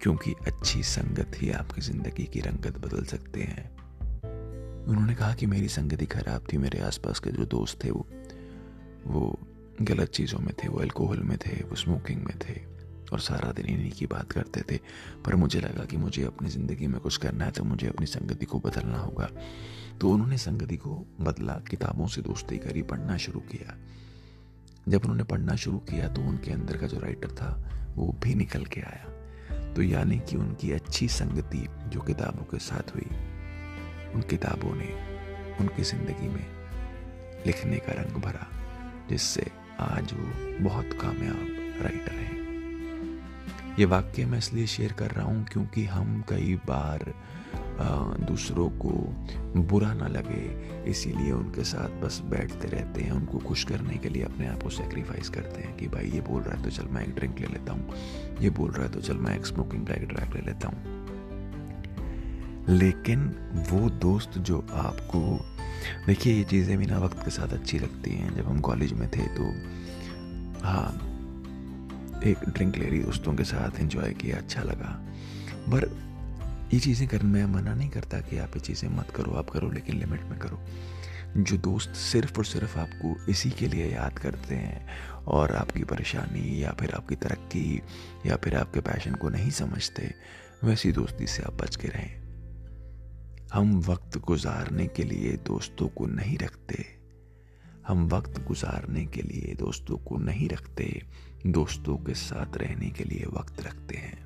क्योंकि 0.00 0.34
अच्छी 0.46 0.82
संगत 0.82 1.32
ही 1.36 1.50
आपकी 1.50 1.80
ज़िंदगी 1.80 2.24
की 2.24 2.40
रंगत 2.40 2.78
बदल 2.78 3.04
सकते 3.04 3.40
हैं। 3.40 3.76
उन्होंने 4.86 5.14
कहा 5.14 5.34
कि 5.34 5.46
मेरी 5.46 5.68
संगति 5.68 6.06
खराब 6.06 6.46
थी, 6.52 6.56
मेरे 6.56 6.80
आसपास 6.80 7.20
के 7.20 7.30
जो 7.30 7.44
दोस्त 7.46 7.84
थे 7.84 7.90
वो 7.90 8.06
वो 9.06 9.38
गलत 9.82 10.08
चीज़ों 10.08 10.38
में 10.38 10.54
थे, 10.54 10.68
वो 10.68 10.78
अल्कोहल 10.78 11.18
में 11.18 11.38
थे, 11.38 11.62
वो 11.62 11.76
स्मोकिंग 11.76 12.22
में 12.22 12.38
थे 12.38 12.60
और 13.12 13.20
सारा 13.20 13.52
दिन 13.52 13.66
इन्हीं 13.66 13.90
की 13.90 14.06
बात 14.06 14.32
करते 14.32 14.62
थे। 14.70 14.80
पर 15.24 15.34
मुझे 15.34 15.60
लगा 15.60 15.84
कि 15.84 15.96
मुझे 15.96 16.22
अपनी 16.22 16.48
ज़िंदगी 16.48 16.86
में 16.86 17.00
कुछ 17.00 17.16
करना 17.16 17.44
है 17.44 17.50
तो 17.50 17.64
मुझे 17.64 17.86
अपनी 17.86 18.06
संगति 18.06 18.46
को 18.46 18.58
बदलना 18.58 18.98
होगा। 18.98 19.30
तो 20.00 20.10
उन्होंने 20.10 20.38
संगति 20.38 20.76
को 20.76 21.06
बदला, 21.20 21.52
किताबों 21.70 22.06
से 22.06 22.22
दोस्ती 22.22 22.58
करी, 22.58 22.82
पढ़ना 22.82 23.16
शुरू 23.16 23.40
किया। 23.40 23.76
जब 24.88 25.02
उन्होंने 25.02 25.24
पढ़ना 25.24 25.56
शुरू 25.56 25.78
किया 25.78 26.08
तो 26.08 26.22
उनके 26.22 26.50
अंदर 26.52 26.76
का 26.76 26.86
जो 26.86 26.98
राइटर 27.00 27.28
था, 27.28 27.48
वो 27.96 28.16
भी 28.22 28.34
निकल 28.34 28.64
के 28.64 28.80
आया। 28.80 29.72
तो 29.72 29.82
यानी 29.82 30.18
कि 30.18 30.36
उनकी 30.36 30.72
अच्छी 30.72 31.08
संगति 31.08 31.66
जो 31.88 32.00
किताबों 32.00 32.44
के 32.44 32.58
साथ 32.58 32.94
हुई, 32.94 33.08
उन 34.14 34.22
किताबों 34.30 34.74
ने 34.74 34.90
उनकी 35.60 35.82
ज़िंदगी 35.82 36.28
में 36.28 36.46
लिखने 37.46 37.76
का 37.76 37.92
रंग 37.92 38.22
भरा, 38.22 38.46
जिससे 39.10 39.46
आज 39.80 40.12
वो 40.12 40.28
बहुत 40.68 40.98
कामयाब 41.02 41.82
राइटर 41.82 42.12
हैं। 42.12 42.44
ये 43.78 43.84
वाक्य 43.84 44.24
मैं 44.24 44.38
इसलिए 44.38 44.66
शेयर 44.66 44.92
कर 44.92 45.10
रहा 45.10 45.26
हूँ 45.26 45.44
क्योंकि 45.44 45.84
हम 45.84 46.24
कई 46.28 46.54
बार 46.66 47.12
दूसरों 47.78 48.68
को 48.78 48.90
बुरा 49.62 49.92
ना 49.94 50.06
लगे, 50.08 50.42
इसीलिए 50.90 51.32
उनके 51.32 51.64
साथ 51.64 52.00
बस 52.02 52.20
बैठते 52.24 52.68
रहते 52.68 53.02
हैं, 53.02 53.12
उनको 53.12 53.38
खुश 53.38 53.64
करने 53.64 53.96
के 53.96 54.08
लिए 54.08 54.22
अपने 54.22 54.46
आप 54.46 54.62
को 54.62 54.70
सेक्रीफाइस 54.70 55.28
करते 55.28 55.62
हैं 55.62 55.76
कि 55.76 55.88
भाई 55.88 56.10
ये 56.10 56.20
बोल 56.20 56.42
रहा 56.42 56.56
है 56.56 56.62
तो 56.62 56.70
चल 56.70 56.88
मैं 56.90 57.02
एक 57.02 57.14
ड्रिंक 57.14 57.40
ले 57.40 57.46
लेता 57.46 57.72
हूँ, 57.72 57.94
ये 58.40 58.50
बोल 58.50 58.70
रहा 58.70 58.86
है 58.86 58.92
तो 58.92 59.00
चल 59.00 59.16
मैं 59.16 59.36
एक 59.36 59.46
स्मोकिंग 59.46 59.84
ब्लैक 59.84 60.06
ड्रैग 60.08 60.34
ले 60.34 60.40
लेता 60.46 60.68
हूँ। 60.68 60.94
लेकिन 62.68 63.26
वो 63.70 63.88
दोस्त 64.00 64.38
जो 64.40 64.58
आपको, 64.74 65.20
देखिए 66.06 66.34
ये 66.34 66.44
चीज़ें 66.44 66.76
भी 66.78 66.86
ना 66.86 66.98
वक्त 66.98 67.24
के 67.24 67.30
साथ 67.30 67.52
अच्छी 67.54 67.78
लगती 67.78 68.10
हैं, 68.10 68.34
जब 68.36 68.48
हम 68.48 68.60
कॉलेज 68.60 68.92
में 68.92 69.08
थे 69.08 69.26
तो 69.36 69.44
हाँ 70.64 70.88
एक 72.24 72.48
ड्रिंक 72.48 72.76
ले 72.76 72.86
रही, 72.86 72.98
दोस्तों 73.00 73.34
के 73.34 73.44
साथ 73.44 73.78
एंजॉय 73.80 74.12
किया 74.14 74.36
अच्छा 74.36 74.62
लगा। 74.62 74.98
पर 75.68 75.88
ये 76.74 76.80
चीज़ें 76.80 77.08
करने 77.08 77.46
मैं 77.46 77.54
मना 77.54 77.74
नहीं 77.74 77.88
करता 77.88 78.20
कि 78.20 78.38
आप 78.38 78.50
ये 78.54 78.60
चीज़ें 78.60 78.88
मत 78.88 79.10
करो, 79.10 79.32
आप 79.32 79.50
करो, 79.50 79.70
लेकिन 79.70 79.98
लिमिट 79.98 80.22
में 80.22 80.38
करो। 80.38 80.60
जो 81.36 81.56
दोस्त 81.56 81.90
सिर्फ़ 81.90 82.38
और 82.38 82.44
सिर्फ़ 82.44 82.78
आपको 82.78 83.26
इसी 83.26 83.50
के 83.50 83.68
लिए 83.68 83.92
याद 83.92 84.18
करते 84.18 84.54
हैं 84.54 84.88
और 85.24 85.52
आपकी 85.52 85.84
परेशानी 85.84 86.64
या 86.64 86.72
फिर 86.72 86.90
आपकी 86.90 87.14
तरक्की 87.14 87.82
या 88.26 88.36
फिर 88.36 88.56
आपके 88.56 88.80
पैशन 88.80 89.14
को 89.14 89.28
नहीं 89.28 89.50
समझते, 89.50 90.14
वैसी 90.64 90.92
दोस्ती 90.92 91.26
से 91.26 91.42
आप 91.42 91.54
बच 91.54 91.76
के 91.76 91.88
रहें। 91.88 92.26
हम 93.52 93.80
वक्त 93.80 94.18
गुजारने 94.18 94.86
के 94.86 95.04
लिए 95.04 95.32
दोस्तों 95.32 95.88
को 95.88 96.06
नहीं 96.06 96.38
रखते। 96.38 96.84
हम 97.86 98.08
वक्त 98.08 98.44
गुजारने 98.44 99.06
के 99.06 99.22
लिए 99.22 99.54
दोस्तों 99.54 99.96
को 99.96 100.16
नहीं 100.16 100.48
रखते। 100.48 101.02
दोस्तों 101.46 101.96
के 101.96 102.14
साथ 102.14 102.56
रहने 102.56 102.90
के 102.90 103.04
लिए 103.04 103.24
वक्त 103.32 103.60
रखते 103.60 103.96
हैं। 103.96 104.25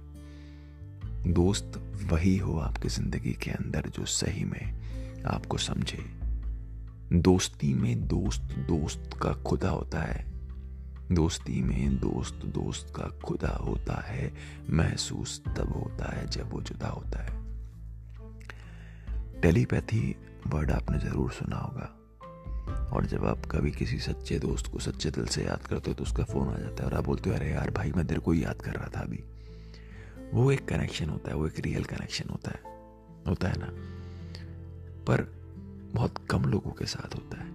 दोस्त, 1.27 1.73
वही 2.13 2.37
हो 2.39 2.59
आपकी 2.59 2.89
ज़िंदगी 2.89 3.33
के 3.33 3.51
अंदर 3.51 3.89
जो 3.89 4.05
सही 4.05 4.45
में 4.45 5.23
आपको 5.27 5.59
समझे। 5.59 6.05
दोस्ती 7.13 7.75
में 7.75 8.07
दोस्त 8.09 8.43
दोस्त 8.43 9.11
का 9.23 9.33
खुदा 9.33 9.71
होता 9.71 10.01
है। 10.01 10.25
दोस्ती 11.13 11.61
में 11.63 11.99
दोस्त 11.99 12.35
दोस्त 12.35 12.93
का 12.97 13.09
खुदा 13.25 13.49
होता 13.49 14.01
है। 14.07 14.33
महसूस 14.71 15.43
तब 15.47 15.73
होता 15.73 16.17
है 16.17 16.27
जब 16.27 16.53
वो 16.53 16.61
जुदा 16.61 16.89
होता 16.89 17.23
है। 17.23 17.39
टेलीपैथी 19.41 20.17
वर्ड 20.47 20.71
आपने 20.71 20.99
ज़रूर 20.99 21.31
सुना 21.31 21.57
होगा। 21.57 21.97
और 22.93 23.07
जब 23.07 23.25
आप 23.25 23.47
कभी 23.47 23.71
किसी 23.71 23.99
सच्चे 23.99 24.39
दोस्त 24.39 24.67
को 24.67 24.79
सच्चे 24.79 25.11
दिल 25.11 25.27
से 25.27 25.45
याद 25.45 25.67
करते 25.67 25.91
हो 25.91 25.95
तो 25.95 26.03
उसका 26.03 26.25
फ़ोन 26.25 26.49
आ 26.49 26.59
जाता 26.59 26.85
है 26.85 26.91
और 26.91 26.95
आप 26.95 27.05
बोलते 27.05 27.31
हो, 27.31 27.37
अरे 27.37 27.51
यार 27.51 27.71
भाई, 27.71 27.93
मैं 27.93 28.07
तेरे 28.07 28.21
को 28.21 28.35
याद 28.35 28.63
कर 28.63 28.71
रहा 28.71 28.89
था 28.97 29.01
अभी। 29.01 29.25
वो 30.35 30.51
एक 30.53 30.69
कनेक्शन 30.69 31.09
होता 31.09 31.31
है, 31.31 31.37
वो 31.37 31.47
एक 31.47 31.61
रियल 31.61 31.85
कनेक्शन 31.85 32.29
होता 32.31 32.51
है 32.51 32.69
होता 33.29 33.49
है 33.49 33.59
ना? 33.59 33.67
पर 35.05 35.23
बहुत 35.95 36.27
कम 36.31 36.45
लोगों 36.45 36.71
के 36.71 36.87
साथ 36.87 37.15
होता 37.15 37.41
है। 37.41 37.49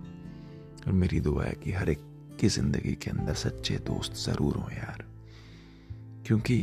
और 0.88 0.94
मेरी 0.94 1.20
दुआ 1.20 1.46
है 1.46 1.54
कि 1.54 1.72
हर 1.72 1.90
एक 1.90 2.00
की 2.40 2.48
ज़िंदगी 2.48 2.94
के 2.94 3.12
अंदर 3.12 3.34
सच्चे 3.34 3.78
दोस्त 3.78 4.14
ज़रूर 4.14 4.56
हों 4.56 4.72
यार। 4.72 5.06
क्योंकि 6.28 6.58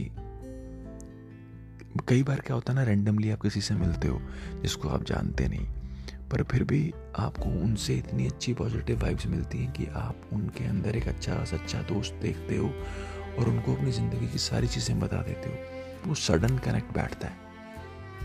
कई 2.08 2.22
बार 2.22 2.40
क्या 2.40 2.54
होता 2.54 2.72
है 2.72 2.78
ना 2.78 2.84
रेंडमली 2.84 3.30
आप 3.30 3.40
किसी 3.40 3.60
से 3.60 3.74
मिलते 3.74 4.08
हो, 4.08 4.20
जिसको 4.62 4.88
आप 4.88 5.04
जानते 5.04 5.48
नहीं, 5.48 5.66
पर 6.30 6.42
फिर 6.42 6.64
भी 6.64 6.92
आपको 7.16 7.44
उनसे 7.44 7.96
इतनी 7.96 8.26
अच्छी 8.26 8.54
पॉजिटिव 8.54 9.02
वाइब्स 9.02 9.26
मिलती 9.26 9.58
हैं 9.58 9.72
कि 9.72 9.86
आप 9.86 10.28
उनके 10.32 10.64
अंदर 10.64 10.96
एक 10.96 11.08
अच्छा 11.08 11.44
सच्चा 11.44 11.82
दोस्त 11.82 12.14
देखते 12.22 12.56
हो 12.56 12.68
और 13.38 13.48
उनको 13.48 13.74
अपनी 13.74 13.92
ज़िंदगी 13.92 14.28
की 14.28 14.38
सारी 14.38 14.68
चीज़ें 14.68 14.98
बता 15.00 15.22
देते 15.22 15.48
हो। 15.48 15.71
वो 16.06 16.14
सडन 16.14 16.58
कनेक्ट 16.58 16.94
बैठता 16.94 17.28
है। 17.28 17.40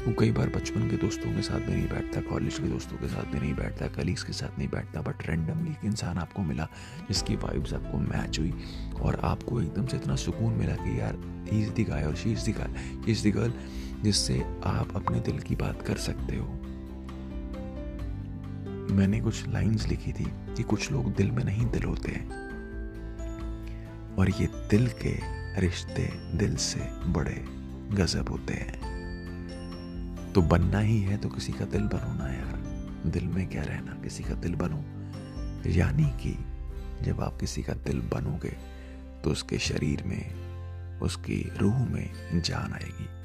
वो 0.06 0.14
कई 0.20 0.32
बार 0.32 0.50
बचपन 0.50 0.90
के 0.90 0.98
दोस्तों 0.98 1.34
के 1.36 1.42
साथ 1.42 1.60
भी 1.60 1.74
नहीं 1.74 1.88
बैठता 1.88 2.22
कॉलेज 2.22 2.60
के 2.60 2.68
दोस्तों 2.68 2.98
के 2.98 3.08
साथ 3.08 3.24
भी 3.24 3.40
नहीं 3.40 3.54
बैठता 3.54 3.88
कलीग्स 3.88 4.24
के 4.24 4.34
साथ 4.34 4.58
नहीं 4.58 4.68
बैठता 4.68 5.02
बट 5.02 5.28
रेंडमली 5.28 5.72
एक 5.72 5.86
इंसान 5.86 6.18
आपको 6.18 6.42
मिला, 6.42 6.68
जिसकी 7.08 7.36
वाइब्स 7.36 7.74
आपको 7.74 7.98
मैच 7.98 8.40
हुई 8.40 8.54
और 9.02 9.20
आपको 9.24 9.62
एकदम 9.62 9.88
से 9.88 9.98
इतना 9.98 10.16
सुकून 10.16 10.54
मिला 10.54 10.76
कि 10.76 11.00
यार 11.00 11.18
इज़ 11.54 11.70
दी 11.70 11.84
गाय 11.84 12.04
और 12.04 12.16
she 12.16 12.32
is 12.32 12.46
the 12.46 12.52
guy 12.52 13.02
is 13.12 13.24
the 13.24 13.32
girl 13.32 13.54
जिससे 14.02 14.40
आप 14.64 14.96
अपने 14.96 15.20
दिल 15.20 15.40
की 15.40 15.56
बात 15.56 15.82
कर 15.82 15.98
सकते 15.98 16.36
हो। 16.36 16.48
मैंने 18.96 19.22
कुछ 19.22 19.48
लाइंस 19.48 19.88
लिखी 19.88 20.14
थी 20.14 20.26
कि 20.26 20.64
कुछ 20.64 20.92
लोग 20.92 21.16
दिल 21.16 21.32
में 21.32 21.44
नहीं 21.44 21.66
दिल 21.66 21.84
होते 21.84 22.12
हैं 22.12 22.28
और 24.16 24.30
ये 24.30 24.48
दिल 24.70 24.88
के 25.06 25.16
रिश्ते 25.62 26.10
दिल 26.38 26.56
से 26.56 26.80
बड़े 27.06 27.57
गजब 27.92 28.30
होते 28.30 28.54
हैं। 28.54 28.98
तो 30.34 30.42
बनना 30.42 30.80
ही 30.80 31.02
है 31.02 31.18
तो 31.18 31.30
किसी 31.30 31.54
का 31.54 31.66
दिल 31.66 31.82
बनो 31.82 32.14
ना 32.14 32.34
यार। 32.34 32.58
दिल 33.06 33.26
में 33.28 33.48
क्या 33.48 33.64
रहना? 33.64 33.94
किसी 33.94 34.24
का 34.24 34.34
दिल 34.34 34.56
बनो? 34.56 34.84
यानी 35.72 36.06
कि 36.06 36.38
जब 37.06 37.22
आप 37.22 37.38
किसी 37.40 37.64
का 37.64 37.74
दिल 37.74 38.02
बनोगे 38.02 38.58
तो 39.24 39.32
उसके 39.32 39.58
शरीर 39.58 40.04
में, 40.04 40.48
उसकी 41.00 41.52
रूह 41.58 41.86
में 41.86 42.42
जान 42.42 42.74
आएगी। 42.74 43.18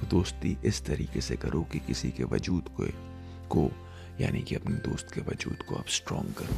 तो 0.00 0.06
दोस्ती 0.06 0.58
इस 0.64 0.86
तरीके 0.86 1.20
से 1.20 1.36
करो 1.36 1.62
कि 1.62 1.78
किसी 1.78 2.10
के 2.10 2.24
वजूद 2.24 2.64
को 2.68 2.86
को, 3.48 3.72
यानी 4.20 4.42
कि 4.42 4.54
अपने 4.54 4.76
दोस्त 4.76 5.10
के 5.14 5.20
वजूद 5.20 5.56
को 5.62 5.74
आप 5.74 5.88
स्ट्रॉन्ग 5.88 6.34
करो। 6.38 6.54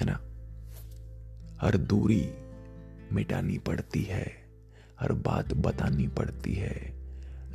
है 0.00 0.06
ना? 0.06 0.20
हर 1.66 1.76
दूरी 1.76 2.30
मिटानी 3.12 3.58
पड़ती 3.58 4.02
है। 4.02 4.41
हर 5.02 5.12
बात 5.12 5.52
बतानी 5.54 6.06
पड़ती 6.08 6.54
है। 6.54 6.92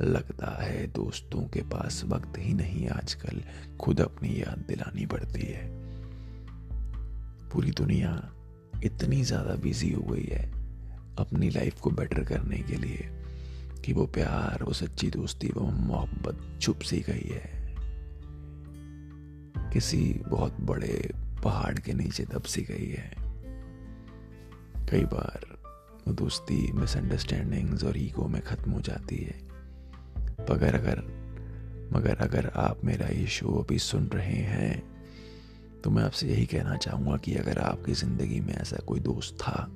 लगता 0.00 0.50
है 0.62 0.86
दोस्तों 0.86 1.42
के 1.42 1.60
पास 1.62 2.02
वक्त 2.04 2.38
ही 2.38 2.52
नहीं, 2.54 2.88
आजकल 2.88 3.42
खुद 3.80 4.00
अपनी 4.00 4.28
याद 4.28 4.64
दिलानी 4.68 5.06
पड़ती 5.06 5.42
है। 5.42 5.66
पूरी 7.48 7.70
दुनिया 7.70 8.32
इतनी 8.84 9.22
ज़्यादा 9.22 9.54
बिज़ी 9.54 9.90
हो 9.92 10.02
गई 10.02 10.24
है 10.24 10.44
अपनी 11.18 11.50
लाइफ 11.50 11.80
को 11.80 11.90
बेटर 11.90 12.24
करने 12.24 12.58
के 12.58 12.76
लिए 12.76 13.08
कि 13.84 13.92
वो 13.92 14.06
प्यार, 14.06 14.62
वो 14.62 14.72
सच्ची 14.72 15.10
दोस्ती, 15.10 15.48
वो 15.48 15.60
मोहब्बत 15.60 16.58
छुप 16.62 16.80
सी 16.80 17.00
गई 17.00 17.28
है। 17.28 17.56
किसी 19.72 20.20
बहुत 20.28 20.60
बड़े 20.60 21.10
पहाड़ 21.44 21.78
के 21.78 21.92
नीचे 21.92 22.24
दब 22.24 22.42
सी 22.42 22.62
गई 22.62 22.88
है। 22.88 23.12
कई 24.90 25.04
बार 25.04 25.57
वो 26.08 26.14
दोस्ती 26.14 26.60
मिसअंडरस्टैंडिंग्स 26.72 27.84
और 27.84 27.96
ईगो 27.98 28.26
में 28.28 28.40
ख़त्म 28.42 28.70
हो 28.70 28.80
जाती 28.80 29.16
है। 29.16 29.38
मगर 30.50 30.74
अगर 30.74 31.02
मगर 31.92 32.16
अगर 32.20 32.50
आप 32.56 32.84
मेरा 32.84 33.06
ये 33.08 33.26
शो 33.28 33.58
अभी 33.58 33.78
सुन 33.78 34.06
रहे 34.06 34.40
हैं 34.44 34.82
तो 35.84 35.90
मैं 35.90 36.02
आपसे 36.02 36.28
यही 36.28 36.46
कहना 36.46 36.76
चाहूँगा 36.76 37.16
कि 37.16 37.34
अगर 37.34 37.58
आपकी 37.58 37.92
ज़िंदगी 37.94 38.40
में 38.40 38.54
ऐसा 38.54 38.76
कोई 38.86 39.00
दोस्त 39.00 39.34
था, 39.34 39.66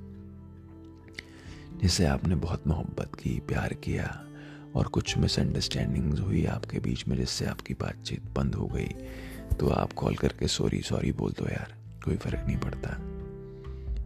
जिससे 1.81 2.05
आपने 2.05 2.35
बहुत 2.37 2.67
मोहब्बत 2.67 3.15
की, 3.15 3.39
प्यार 3.47 3.73
किया 3.83 4.09
और 4.75 4.87
कुछ 4.87 5.17
मिसअंडरस्टैंडिंग्स 5.17 6.19
हुई 6.19 6.45
आपके 6.47 6.79
बीच 6.79 7.07
में 7.07 7.17
जिससे 7.17 7.45
आपकी 7.45 7.73
बातचीत 7.73 8.23
बंद 8.35 8.55
हो 8.55 8.67
गई 8.67 8.89
तो 9.59 9.69
आप 9.71 9.93
कॉल 9.93 10.15
करके 10.15 10.47
सॉरी 10.49 10.81
सॉरी 10.81 11.11
बोल 11.13 11.31
दो 11.31 11.49
यार, 11.49 11.77
कोई 12.05 12.15
फ़र्क 12.17 12.45
नहीं 12.47 12.57
पड़ता। 12.57 12.97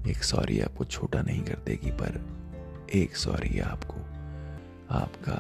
एक 0.08 0.24
सॉरी 0.24 0.60
आपको 0.60 0.86
छोटा 0.86 1.22
नहीं 1.22 1.44
कर 1.44 1.56
देगी, 1.66 1.92
पर 1.92 2.38
एक 2.94 3.16
सॉरी 3.16 3.60
आपको, 3.60 3.96
आपका 4.96 5.36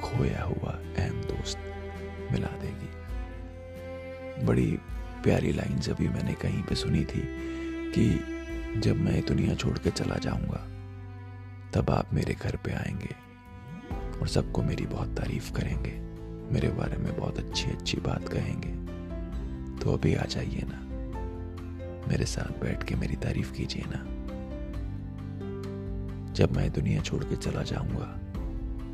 खोया 0.00 0.42
हुआ 0.42 0.70
अहम 0.72 1.20
दोस्त 1.20 1.58
मिला 2.32 2.46
देगी। 2.46 2.90
बड़ी 4.46 4.78
प्यारी 5.22 5.52
लाइन 5.52 5.92
अभी 5.92 6.08
मैंने 6.08 6.32
कहीं 6.32 6.62
पे 6.62 6.74
सुनी 6.74 7.04
थी 7.04 7.22
कि 7.90 8.36
जब 8.76 8.96
मैं 8.96 9.26
दुनिया 9.26 9.54
छोड़ 9.54 9.78
के 9.78 9.90
चला 9.90 10.16
जाऊँगा, 10.16 10.66
तब 11.74 11.90
आप 11.90 12.14
मेरे 12.14 12.34
घर 12.34 12.56
पे 12.56 12.72
आएँगे 12.72 13.14
और 14.20 14.28
सबको 14.28 14.62
मेरी 14.62 14.86
बहुत 14.86 15.16
तारीफ़ 15.16 15.52
करेंगे, 15.52 15.92
मेरे 16.54 16.68
बारे 16.68 16.96
में 16.96 17.16
बहुत 17.16 17.38
अच्छी 17.38 17.70
अच्छी 17.70 17.96
बात 17.96 18.28
कहेंगे। 18.28 18.80
तो 19.84 19.94
अभी 19.94 20.14
आ 20.14 20.24
जाइए 20.24 20.62
ना। 20.68 20.89
मेरे 22.10 22.24
साथ 22.26 22.60
बैठ 22.60 22.82
के 22.82 22.94
मेरी 22.94 23.16
तारीफ़ 23.16 23.52
कीजिए 23.52 23.84
ना। 23.86 23.98
जब 26.34 26.56
मैं 26.56 26.70
दुनिया 26.72 27.02
छोड़ 27.02 27.22
के 27.24 27.36
चला 27.36 27.62
जाऊँगा 27.62 28.06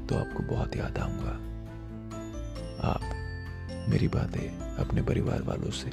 तो 0.06 0.16
आपको 0.16 0.42
बहुत 0.44 0.76
याद 0.76 0.98
आऊँगा। 0.98 1.32
आप 2.84 3.88
मेरी 3.88 4.08
बातें 4.08 4.76
अपने 4.78 5.02
परिवार 5.02 5.42
वालों 5.42 5.70
से, 5.70 5.90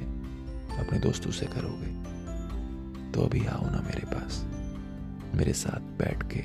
अपने 0.78 1.00
दोस्तों 1.00 1.32
से 1.32 1.46
करोगे 1.46 1.92
तो 3.12 3.26
अभी 3.26 3.46
आओ 3.48 3.70
ना 3.70 3.82
मेरे 3.82 4.06
पास। 4.08 4.44
मेरे 5.36 5.54
साथ 5.54 5.82
बैठ 6.00 6.24
के 6.34 6.44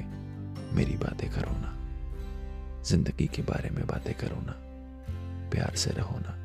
मेरी 0.76 0.96
बातें 0.96 1.28
करो 1.30 1.56
ना। 1.56 1.74
ज़िंदगी 2.84 3.26
के 3.26 3.42
बारे 3.42 3.70
में 3.70 3.86
बातें 3.86 4.14
करो 4.14 4.40
ना। 4.42 4.54
प्यार 5.50 5.76
से 5.76 5.90
रहो 5.90 6.18
ना। 6.18 6.37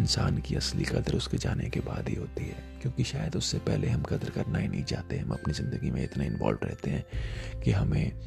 इंसान 0.00 0.38
की 0.38 0.54
असली 0.54 0.84
कदर 0.84 1.16
उसके 1.16 1.38
जाने 1.38 1.68
के 1.70 1.80
बाद 1.80 2.08
ही 2.08 2.14
होती 2.14 2.44
है, 2.44 2.58
क्योंकि 2.82 3.04
शायद 3.04 3.36
उससे 3.36 3.58
पहले 3.58 3.88
हम 3.88 4.02
कदर 4.02 4.30
करना 4.30 4.58
ही 4.58 4.68
नहीं 4.68 4.84
चाहते, 4.84 5.18
हम 5.18 5.30
अपनी 5.30 5.54
ज़िंदगी 5.54 5.90
में 5.90 6.02
इतना 6.04 6.24
इन्वॉल्व 6.24 6.58
रहते 6.64 6.90
हैं 6.90 7.60
कि 7.60 7.70
हमें 7.70 8.20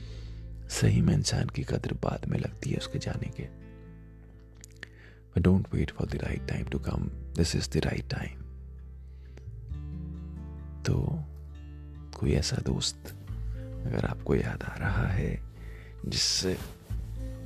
सही 0.70 1.02
में 1.02 1.14
इंसान 1.14 1.50
की 1.50 1.64
कदर 1.64 1.94
बाद 2.04 2.26
में 2.30 2.40
लगती 2.40 2.70
है 2.70 2.78
उसके 2.78 3.00
जाने 3.00 3.32
के। 3.40 3.48
Don't 5.42 5.68
wait 5.74 5.92
for 5.92 6.08
the 6.08 6.16
right 6.24 6.48
time 6.48 6.66
to 6.66 6.80
come 6.80 7.10
this 7.38 7.56
is 7.56 7.70
the 7.70 7.82
right 7.86 8.10
time 8.10 8.42
तो 10.84 10.96
कोई 12.20 12.34
ऐसा 12.34 12.62
दोस्त 12.66 13.14
अगर 13.88 14.06
आपको 14.06 14.36
याद 14.36 14.64
आ 14.64 14.76
रहा 14.78 15.08
है 15.08 15.32
जिससे 16.06 16.58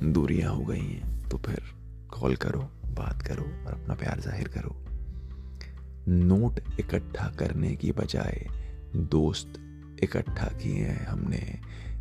दूरियाँ 0.04 0.54
हो 0.54 0.64
गई 0.64 0.80
हैं 0.80 1.28
तो 1.28 1.38
फिर 1.38 1.62
कॉल 2.10 2.36
करो। 2.36 2.60
बात 2.98 3.22
करो 3.22 3.44
और 3.66 3.72
अपना 3.72 3.94
प्यार 3.94 4.20
ज़ाहिर 4.20 4.48
करो। 4.48 4.76
नोट 6.08 6.60
इकट्ठा 6.80 7.28
करने 7.38 7.74
की 7.76 7.92
बजाय 7.92 8.46
दोस्त 8.96 9.58
इकट्ठा 10.02 10.46
किए 10.58 10.84
हैं 10.84 11.06
हमने, 11.06 11.58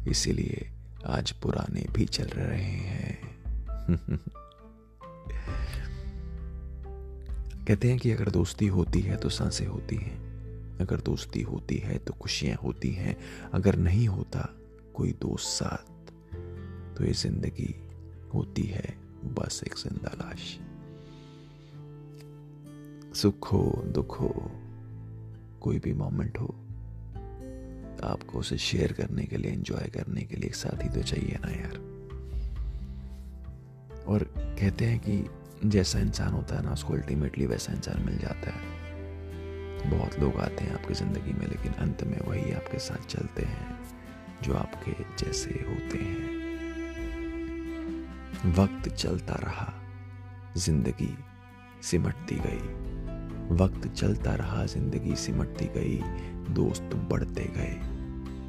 इसीलिए 0.08 0.70
आज 1.06 1.32
पुराने 1.32 1.86
भी 1.94 2.06
चल 2.06 2.28
रहे 2.28 2.62
हैं। 2.62 3.18
कहते 7.68 7.90
हैं 7.90 7.98
कि 8.00 8.12
अगर 8.12 8.30
दोस्ती 8.30 8.68
होती 8.68 9.00
है 9.02 9.16
तो 9.18 9.30
साँसें 9.30 9.68
होती 9.68 9.96
हैं, 9.96 10.18
अगर 10.80 11.02
दोस्ती 11.02 11.42
होती 11.42 11.78
है 11.78 11.98
तो 11.98 12.14
खुशियाँ 12.14 12.58
होती 12.64 12.92
हैं, 12.92 13.18
अगर 13.54 13.76
नहीं 13.76 14.08
होता 14.08 14.50
कोई 14.96 15.12
दोस्त 15.22 15.48
साथ 15.48 15.96
तो 16.98 17.06
ये 17.06 17.14
ज़िंदगी 17.14 17.74
होती 18.34 18.64
है 18.64 18.96
बस 19.36 19.62
एक 19.68 19.76
ज़िंदा 19.78 20.12
लाश। 20.16 20.58
सुख 23.18 23.52
हो 23.54 23.84
दुख 23.86 24.20
हो 24.22 24.30
कोई 25.62 25.80
भी 25.80 25.94
मोमेंट 25.94 26.38
हो, 26.40 26.46
आपको 28.04 28.40
उसे 28.40 28.58
शेयर 28.58 28.92
करने 28.94 29.24
के 29.24 29.38
लिए 29.38 29.52
एंजॉय 29.52 29.88
करने 29.88 30.22
के 30.22 30.36
लिए 30.36 30.48
एक 30.50 30.56
साथी 30.56 30.90
तो 30.90 31.02
चाहिए 31.02 31.40
ना 31.46 31.52
यार। 31.52 31.78
और 34.08 34.24
कहते 34.34 34.86
हैं 34.86 35.00
कि 35.00 35.70
जैसा 35.70 36.00
इंसान 36.00 36.34
होता 36.34 36.56
है 36.56 36.64
ना, 36.64 36.74
उसको 36.74 36.94
अल्टीमेटली 36.94 37.46
वैसा 37.46 37.74
इंसान 37.74 38.04
मिल 38.04 38.18
जाता 38.18 38.52
है। 38.52 39.90
बहुत 39.90 40.20
लोग 40.20 40.38
आते 40.40 40.64
हैं 40.64 40.74
आपकी 40.74 40.94
ज़िंदगी 40.94 41.34
में, 41.34 41.48
लेकिन 41.48 41.72
अंत 41.74 42.04
में 42.04 42.20
वही 42.20 42.52
आपके 42.52 42.80
साथ 42.80 43.08
चलते 43.08 43.46
हैं, 43.46 43.80
जो 44.44 44.54
आपके 44.54 44.92
जैसे 45.26 45.50
होते 45.50 45.98
हैं। 45.98 46.26
वक्त 48.54 48.90
चलता 48.90 49.36
रहा, 49.36 49.74
ज़िंदगी 50.58 51.18
सिमटती 51.84 52.36
गई। 52.36 52.97
वक्त 53.52 53.88
चलता 53.88 54.34
रहा, 54.36 54.66
ज़िंदगी 54.66 55.16
सिमटती 55.16 55.66
गई, 55.66 55.98
दोस्त 56.54 56.96
बढ़ते 57.10 57.44
गए, 57.58 57.74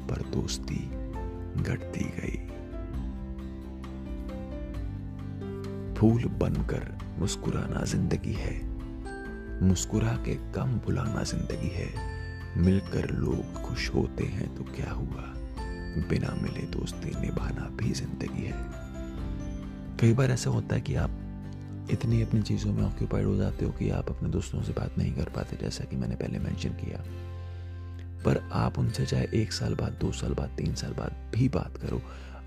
पर 0.07 0.21
दोस्ती 0.31 0.79
घटती 1.63 2.05
गई। 2.05 2.37
फूल 5.95 6.25
बनकर 6.39 6.97
मुस्कुराना 7.19 7.83
ज़िंदगी 7.85 8.33
है, 8.33 8.55
मुस्कुरा 9.63 10.13
के 10.25 10.35
कम 10.53 10.79
बुलाना 10.85 11.23
ज़िंदगी 11.23 11.69
है। 11.69 11.89
मिलकर 12.57 13.09
लोग 13.09 13.61
खुश 13.61 13.89
होते 13.89 14.23
हैं 14.23 14.55
तो 14.55 14.63
क्या 14.63 14.91
हुआ? 14.91 15.23
बिना 16.09 16.35
मिले 16.41 16.65
दोस्ती 16.67 17.09
निभाना 17.21 17.69
भी 17.69 17.91
ज़िंदगी 17.91 18.45
है। 18.45 18.65
कई 19.99 20.13
बार 20.13 20.31
ऐसा 20.31 20.49
होता 20.49 20.75
है 20.75 20.81
कि 20.81 20.95
आप 20.95 21.09
इतनी 21.91 22.21
अपनी 22.21 22.41
चीज़ों 22.41 22.73
में 22.73 22.83
ऑक्यूपाइड 22.83 23.25
हो 23.25 23.35
जाते 23.35 23.65
हो 23.65 23.71
कि 23.71 23.89
आप 23.89 24.09
अपने 24.09 24.29
दोस्तों 24.29 24.63
से 24.63 24.71
बात 24.71 24.97
नहीं 24.97 25.13
कर 25.13 25.29
पाते, 25.29 25.57
जैसा 25.57 25.83
कि 25.83 25.95
मैंने 25.95 26.15
पहले 26.15 26.39
मेंशन 26.39 26.69
किया। 26.69 27.03
पर 28.23 28.49
आप 28.53 28.79
उनसे 28.79 29.05
चाहे 29.05 29.27
एक 29.33 29.53
साल 29.53 29.75
बाद, 29.75 29.91
दो 29.93 30.11
साल 30.11 30.33
बाद, 30.33 30.49
तीन 30.49 30.75
साल 30.75 30.93
बाद 30.93 31.31
भी 31.35 31.49
बात 31.49 31.77
करो, 31.77 32.01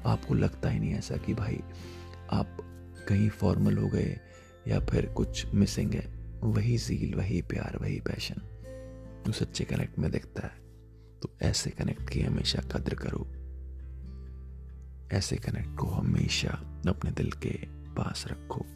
आपको 0.06 0.34
लगता 0.34 0.70
ही 0.70 0.80
नहीं 0.80 0.94
ऐसा 0.94 1.16
कि 1.16 1.34
भाई 1.34 1.60
आप 2.32 2.56
कहीं 3.08 3.28
फॉर्मल 3.28 3.78
हो 3.78 3.88
गए 3.88 4.20
या 4.68 4.80
फिर 4.80 5.06
कुछ 5.06 5.46
मिसिंग 5.54 5.92
है। 5.94 6.38
वही 6.42 6.78
जील 6.78 7.14
वही 7.14 7.42
प्यार, 7.42 7.78
वही 7.82 8.00
पैशन 8.00 8.40
जो 9.26 9.32
सच्चे 9.32 9.64
कनेक्ट 9.64 9.98
में 9.98 10.10
दिखता 10.10 10.46
है। 10.46 10.62
तो 11.20 11.36
ऐसे 11.42 11.70
कनेक्ट 11.70 12.10
की 12.10 12.20
हमेशा 12.20 12.62
कद्र 12.62 12.94
करो। 12.94 13.26
ऐसे 15.16 15.36
कनेक्ट 15.36 15.76
को 15.76 15.86
हमेशा 15.86 16.82
अपने 16.88 17.10
दिल 17.10 17.30
के 17.30 17.58
पास 17.68 18.24
रखो। 18.26 18.66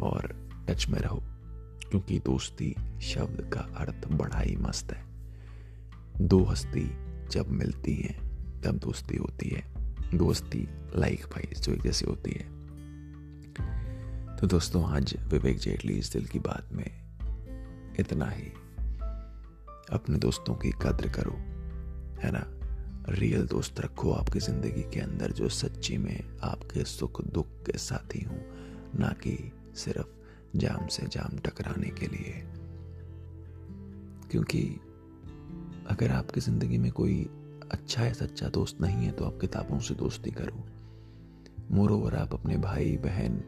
और 0.00 0.48
टच 0.68 0.88
में 0.88 0.98
रहो, 0.98 1.22
क्योंकि 1.90 2.18
दोस्ती 2.18 2.74
शब्द 3.00 3.50
का 3.54 3.60
अर्थ 3.60 4.08
बड़ा 4.08 4.40
ही 4.40 4.56
मस्त 4.56 4.92
है। 4.92 5.04
दो 6.20 6.44
हस्ती 6.44 6.90
जब 7.28 7.48
मिलती 7.48 7.94
हैं, 7.94 8.28
तब 8.60 8.76
दोस्ती 8.76 9.16
होती 9.16 9.48
है। 9.48 9.78
दोस्ती 10.14 10.68
लाइक 10.96 11.20
भाई 11.20 11.60
जो 11.60 11.72
एक 11.72 11.82
जैसी 11.82 12.06
होती 12.06 12.30
है। 12.30 12.58
तो 14.36 14.46
दोस्तों, 14.46 14.90
आज 14.90 15.16
विवेक 15.28 15.58
जेटली 15.58 15.92
इस 15.92 16.12
दिल 16.12 16.24
की 16.24 16.38
बात 16.38 16.68
में 16.72 16.90
इतना 18.00 18.30
ही। 18.30 18.52
अपने 19.92 20.18
दोस्तों 20.18 20.54
की 20.54 20.70
कद्र 20.70 21.08
करो, 21.08 21.32
है 22.22 22.30
ना? 22.32 22.44
रियल 23.08 23.46
दोस्त 23.46 23.80
रखो 23.80 24.12
आपकी 24.12 24.38
ज़िंदगी 24.38 24.82
के 24.82 25.00
अंदर, 25.00 25.32
जो 25.32 25.48
सच्ची 25.48 25.96
में 25.96 26.38
आपके 26.42 26.84
सुख 26.84 27.24
दुख 27.24 27.46
के 27.46 27.78
साथी 27.78 28.20
हूँ, 28.20 28.40
ना 28.98 29.08
कि 29.08 29.52
सिर्फ़ 29.78 30.58
जाम 30.58 30.86
से 30.86 31.06
जाम 31.06 31.38
टकराने 31.38 31.88
के 31.88 32.06
लिए। 32.06 32.42
क्योंकि 34.30 34.80
अगर 35.86 36.10
आपकी 36.10 36.40
ज़िंदगी 36.40 36.78
में 36.78 36.92
कोई 36.92 37.24
अच्छा 37.72 38.04
या 38.04 38.12
सच्चा 38.12 38.48
दोस्त 38.48 38.80
नहीं 38.80 38.96
है 38.96 39.12
तो 39.12 39.24
आप 39.24 39.38
किताबों 39.40 39.78
से 39.78 39.94
दोस्ती 39.94 40.30
करो। 40.30 40.66
मोर 41.70 41.90
ओवर 41.90 42.14
आप 42.14 42.34
अपने 42.34 42.56
भाई, 42.56 42.96
बहन 42.96 43.42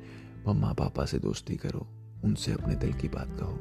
मम्मा 0.48 0.72
पापा 0.72 1.04
से 1.04 1.18
दोस्ती 1.18 1.56
करो। 1.56 1.86
उनसे 2.24 2.52
अपने 2.52 2.74
दिल 2.74 2.92
की 2.92 3.08
बात 3.08 3.28
कहो। 3.40 3.58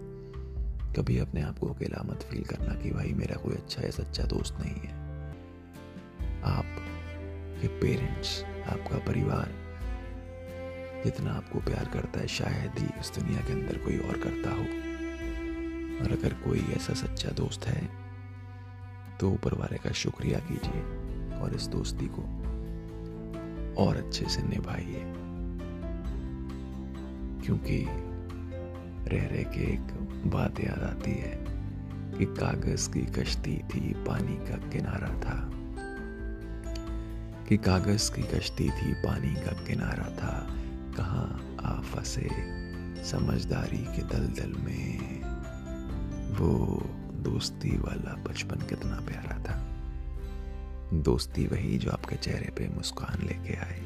कभी 0.94 1.18
अपने 1.18 1.42
आप 1.42 1.60
को 1.60 1.68
अकेला 1.68 2.04
मत 2.04 2.24
फील 2.24 2.44
करना 2.44 2.74
कि 2.74 2.92
भाई 2.92 3.14
मेरा 3.14 3.36
कोई 3.36 3.54
अच्छा 3.54 3.82
या 3.82 3.90
सच्चा 3.90 4.24
दोस्त 4.24 4.58
नहीं 4.62 4.76
है। 4.76 4.94
आप, 6.44 6.66
के 7.62 7.68
पेरेंट्स 7.68 8.44
आपका 8.44 8.98
परिवार 8.98 9.69
जितना 11.06 11.32
आपको 11.34 11.60
प्यार 11.60 11.90
करता 11.94 12.20
है, 12.20 12.28
शायद 12.28 12.80
ही 12.80 12.86
इस 12.86 13.12
दुनिया 13.20 13.42
के 13.42 13.54
अंदर 13.54 13.78
कोई 13.78 13.98
और 13.98 14.18
करता 14.18 14.52
हो। 14.52 14.90
और 16.00 16.12
अगर 16.12 16.34
कोई 16.34 16.60
ऐसा 16.60 16.94
सच्चा 16.94 17.30
दोस्त 17.30 17.66
है 17.66 17.90
तो 19.20 19.32
ऊपर 19.32 19.54
वाले 19.54 19.78
का 19.78 19.92
शुक्रिया 19.92 20.40
कीजिए 20.40 20.82
और 21.40 21.56
इस 21.56 21.68
दोस्ती 21.68 22.10
को 22.12 22.22
और 23.84 23.98
अच्छे 23.98 24.26
से 24.26 24.44
निभाइए। 24.44 25.14
क्योंकि 27.46 27.86
रह 29.16 29.26
रह 29.28 29.44
के 29.44 29.74
एक 29.74 29.82
बात 30.26 30.60
याद 30.60 30.84
आती 30.84 31.12
है 31.12 31.46
कि 32.18 32.26
कागज़ 32.26 32.94
की 32.94 33.02
कश्ती 33.02 33.58
थी, 33.58 33.94
पानी 33.94 34.38
का 34.38 34.70
किनारा 34.70 35.20
था। 35.20 35.50
कि 37.46 37.58
कागज़ 37.58 38.16
की 38.16 38.24
कश्ती 38.24 38.70
थी, 38.70 38.94
पानी 38.94 39.36
का 39.36 39.64
किनारा 39.64 40.16
था। 40.16 40.59
कहाँ 41.00 41.58
आ 41.64 41.80
फंसे 41.82 42.30
समझदारी 43.04 43.78
के 43.78 44.02
दलदल 44.04 44.54
में। 44.60 45.22
वो 46.36 46.52
दोस्ती 47.24 47.78
वाला 47.78 48.16
बचपन 48.24 48.68
कितना 48.68 49.00
प्यारा 49.00 49.38
था। 49.44 49.56
दोस्ती 51.04 51.46
वही 51.48 51.78
जो 51.78 51.92
आपके 51.92 52.16
चेहरे 52.16 52.52
पे 52.58 52.68
मुस्कान 52.68 53.26
लेके 53.28 53.56
आए, 53.56 53.80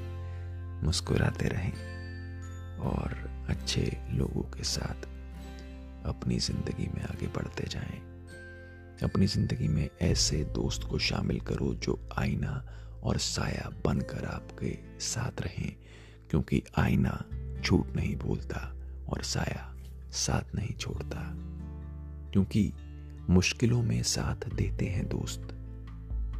मुस्कुराते 0.83 1.47
रहें 1.47 2.79
और 2.79 3.13
अच्छे 3.49 3.85
लोगों 4.11 4.43
के 4.51 4.63
साथ 4.63 5.05
अपनी 6.05 6.39
ज़िंदगी 6.39 6.87
में 6.95 7.03
आगे 7.03 7.27
बढ़ते 7.27 7.67
जाएँ। 7.69 8.01
अपनी 9.03 9.27
ज़िंदगी 9.27 9.67
में 9.67 9.89
ऐसे 10.01 10.43
दोस्त 10.55 10.83
को 10.83 10.99
शामिल 10.99 11.39
करो 11.39 11.73
जो 11.75 11.99
आईना 12.17 12.63
और 13.03 13.17
साया 13.17 13.69
बनकर 13.85 14.25
आपके 14.25 14.77
साथ 14.99 15.41
रहें। 15.41 15.75
क्योंकि 16.33 16.63
आईना 16.77 17.25
झूठ 17.61 17.95
नहीं 17.95 18.15
बोलता 18.15 18.75
और 19.09 19.23
साया 19.23 19.75
साथ 20.11 20.55
नहीं 20.55 20.75
छोड़ता। 20.75 21.33
क्योंकि 22.31 22.73
मुश्किलों 23.29 23.83
में 23.83 24.03
साथ 24.03 24.49
देते 24.53 24.85
हैं 24.85 25.09
दोस्त। 25.09 25.47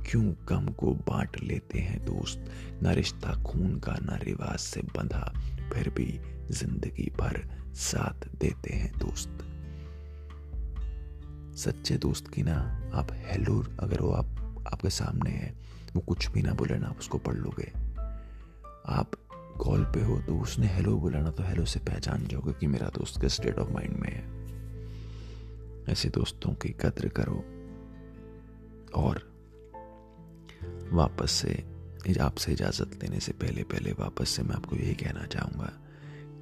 क्यों 0.10 0.34
गम 0.50 0.66
को 0.66 0.94
बांट 0.94 1.44
लेते 1.44 1.80
हैं 1.80 2.06
दोस्त? 2.06 2.46
न 2.84 2.88
रिश्ता 2.88 3.44
खून 3.44 3.80
का, 3.80 3.94
न 3.94 4.20
रिवाज 4.24 4.60
से 4.60 4.82
बंधा, 4.82 5.34
फिर 5.74 5.90
भी 5.90 6.22
ज़िंदगी 6.52 7.12
भर 7.20 7.48
साथ 7.76 8.28
देते 8.28 8.74
हैं 8.74 8.94
दोस्त। 8.98 9.38
सच्चे 11.58 11.98
दोस्त 11.98 12.28
की 12.28 12.44
ना 12.44 12.82
आप 12.94 13.08
हेलो 13.12 13.66
अगर 13.80 14.02
वो 14.02 14.12
आप, 14.12 14.26
आपके 14.74 14.90
सामने 14.90 15.30
है, 15.30 15.54
वो 15.96 16.02
कुछ 16.02 16.32
भी 16.32 16.42
ना 16.42 16.54
बोले 16.54 16.78
ना 16.78 16.88
आप 16.88 17.00
उसको 17.00 17.18
पढ़ 17.18 17.36
लोगे। 17.36 17.72
आप 18.86 19.12
कॉल 19.58 19.84
पे 19.86 20.02
हो 20.02 20.20
तो 20.20 20.38
उसने 20.40 20.68
हेलो 20.68 20.96
बुलाना 20.98 21.32
तो 21.32 21.44
हेलो 21.44 21.66
से 21.66 21.80
पहचान 21.80 22.28
जाओगे 22.28 22.54
कि 22.54 22.68
मेरा 22.68 22.88
दोस्त 22.88 23.22
के 23.22 23.30
स्टेट 23.30 23.60
ऑफ़ 23.60 23.70
माइंड 23.70 23.98
में 23.98 24.10
है। 24.10 25.92
ऐसे 25.92 26.10
दोस्तों 26.10 26.54
की 26.54 26.70
कद्र 26.82 27.08
करो 27.10 27.38
और 28.96 29.22
वापस 30.94 31.32
से 31.32 31.54
आपसे 32.22 32.52
इजाज़त 32.52 33.00
लेने 33.04 33.20
से 33.20 33.32
पहले 33.32 33.64
पहले 33.64 33.92
वापस 33.92 34.30
से 34.30 34.44
मैं 34.44 34.56
आपको 34.56 34.76
यही 34.76 34.94
कहना 34.94 35.26
चाहूँगा 35.26 35.72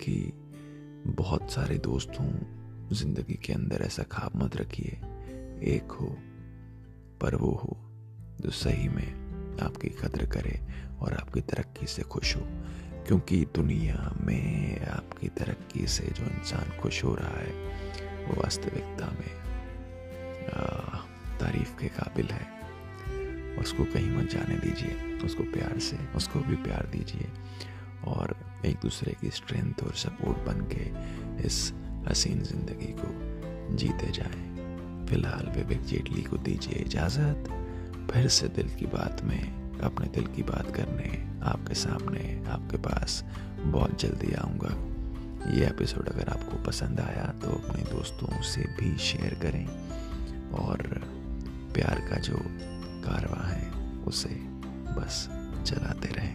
कि 0.03 0.13
बहुत 1.17 1.51
सारे 1.51 1.77
दोस्त 1.77 2.11
ज़िंदगी 2.93 3.33
के 3.33 3.53
अंदर 3.53 3.81
ऐसा 3.81 4.03
खाब 4.03 4.31
मत 4.35 4.55
रखिए। 4.55 4.91
एक 5.75 5.91
हो, 5.91 6.07
पर 7.21 7.35
वो 7.35 7.51
हो 7.53 7.77
जो 8.41 8.51
सही 8.51 8.89
में 8.89 9.57
आपकी 9.61 9.89
कद्र 9.89 10.25
करे 10.25 10.59
और 11.01 11.13
आपकी 11.13 11.41
तरक्की 11.41 11.87
से 11.87 12.01
खुश 12.03 12.35
हो। 12.35 12.41
क्योंकि 13.07 13.45
दुनिया 13.55 14.11
में 14.21 14.85
आपकी 14.87 15.27
तरक्की 15.27 15.87
से 15.87 16.07
जो 16.07 16.23
इंसान 16.25 16.79
खुश 16.79 17.03
हो 17.03 17.15
रहा 17.15 17.39
है, 17.39 17.53
वो 18.25 18.41
वास्तविकता 18.41 19.11
में 19.11 19.33
तारीफ़ 21.39 21.75
के 21.79 21.87
काबिल 21.87 22.27
है। 22.27 23.57
उसको 23.57 23.83
कहीं 23.83 24.11
मत 24.11 24.29
जाने 24.29 24.57
दीजिए, 24.57 25.17
उसको 25.25 25.43
प्यार 25.43 25.79
से, 25.79 25.97
उसको 26.15 26.39
भी 26.39 26.55
प्यार 26.55 26.87
दीजिए 26.91 27.29
और 28.07 28.35
एक 28.65 28.75
दूसरे 28.75 29.15
की 29.21 29.29
स्ट्रेंथ 29.29 29.83
और 29.83 29.93
सपोर्ट 29.95 30.37
बन 30.37 30.67
के 30.73 31.47
इस 31.47 31.73
हसीन 32.07 32.41
ज़िंदगी 32.41 32.93
को 32.99 33.75
जीते 33.75 34.11
जाएँ। 34.11 35.07
फ़िलहाल 35.07 35.51
विवेक 35.55 35.81
जेटली 35.85 36.21
को 36.21 36.37
दीजिए 36.37 36.83
इजाज़त। 36.83 37.49
फिर 38.13 38.27
से 38.27 38.47
दिल 38.47 38.69
की 38.69 38.85
बात 38.85 39.21
में 39.23 39.60
अपने 39.81 40.07
दिल 40.07 40.25
की 40.27 40.43
बात 40.43 40.75
करने, 40.75 41.09
आपके 41.43 41.75
सामने, 41.75 42.23
आपके 42.47 42.77
पास 42.77 43.23
बहुत 43.61 43.99
जल्दी 44.01 44.33
आऊँगा। 44.33 44.73
ये 45.51 45.65
एपिसोड 45.67 46.09
अगर 46.09 46.29
आपको 46.29 46.63
पसंद 46.63 46.99
आया 46.99 47.25
तो 47.41 47.51
अपने 47.51 47.83
दोस्तों 47.83 48.41
से 48.43 48.61
भी 48.79 48.97
शेयर 48.97 49.33
करें 49.41 49.65
और 50.57 50.81
प्यार 51.73 51.99
का 52.09 52.17
जो 52.19 52.37
कारवा 53.05 53.47
है, 53.47 53.69
उसे 54.03 54.35
बस 54.95 55.27
चलाते 55.65 56.07
रहें। 56.07 56.30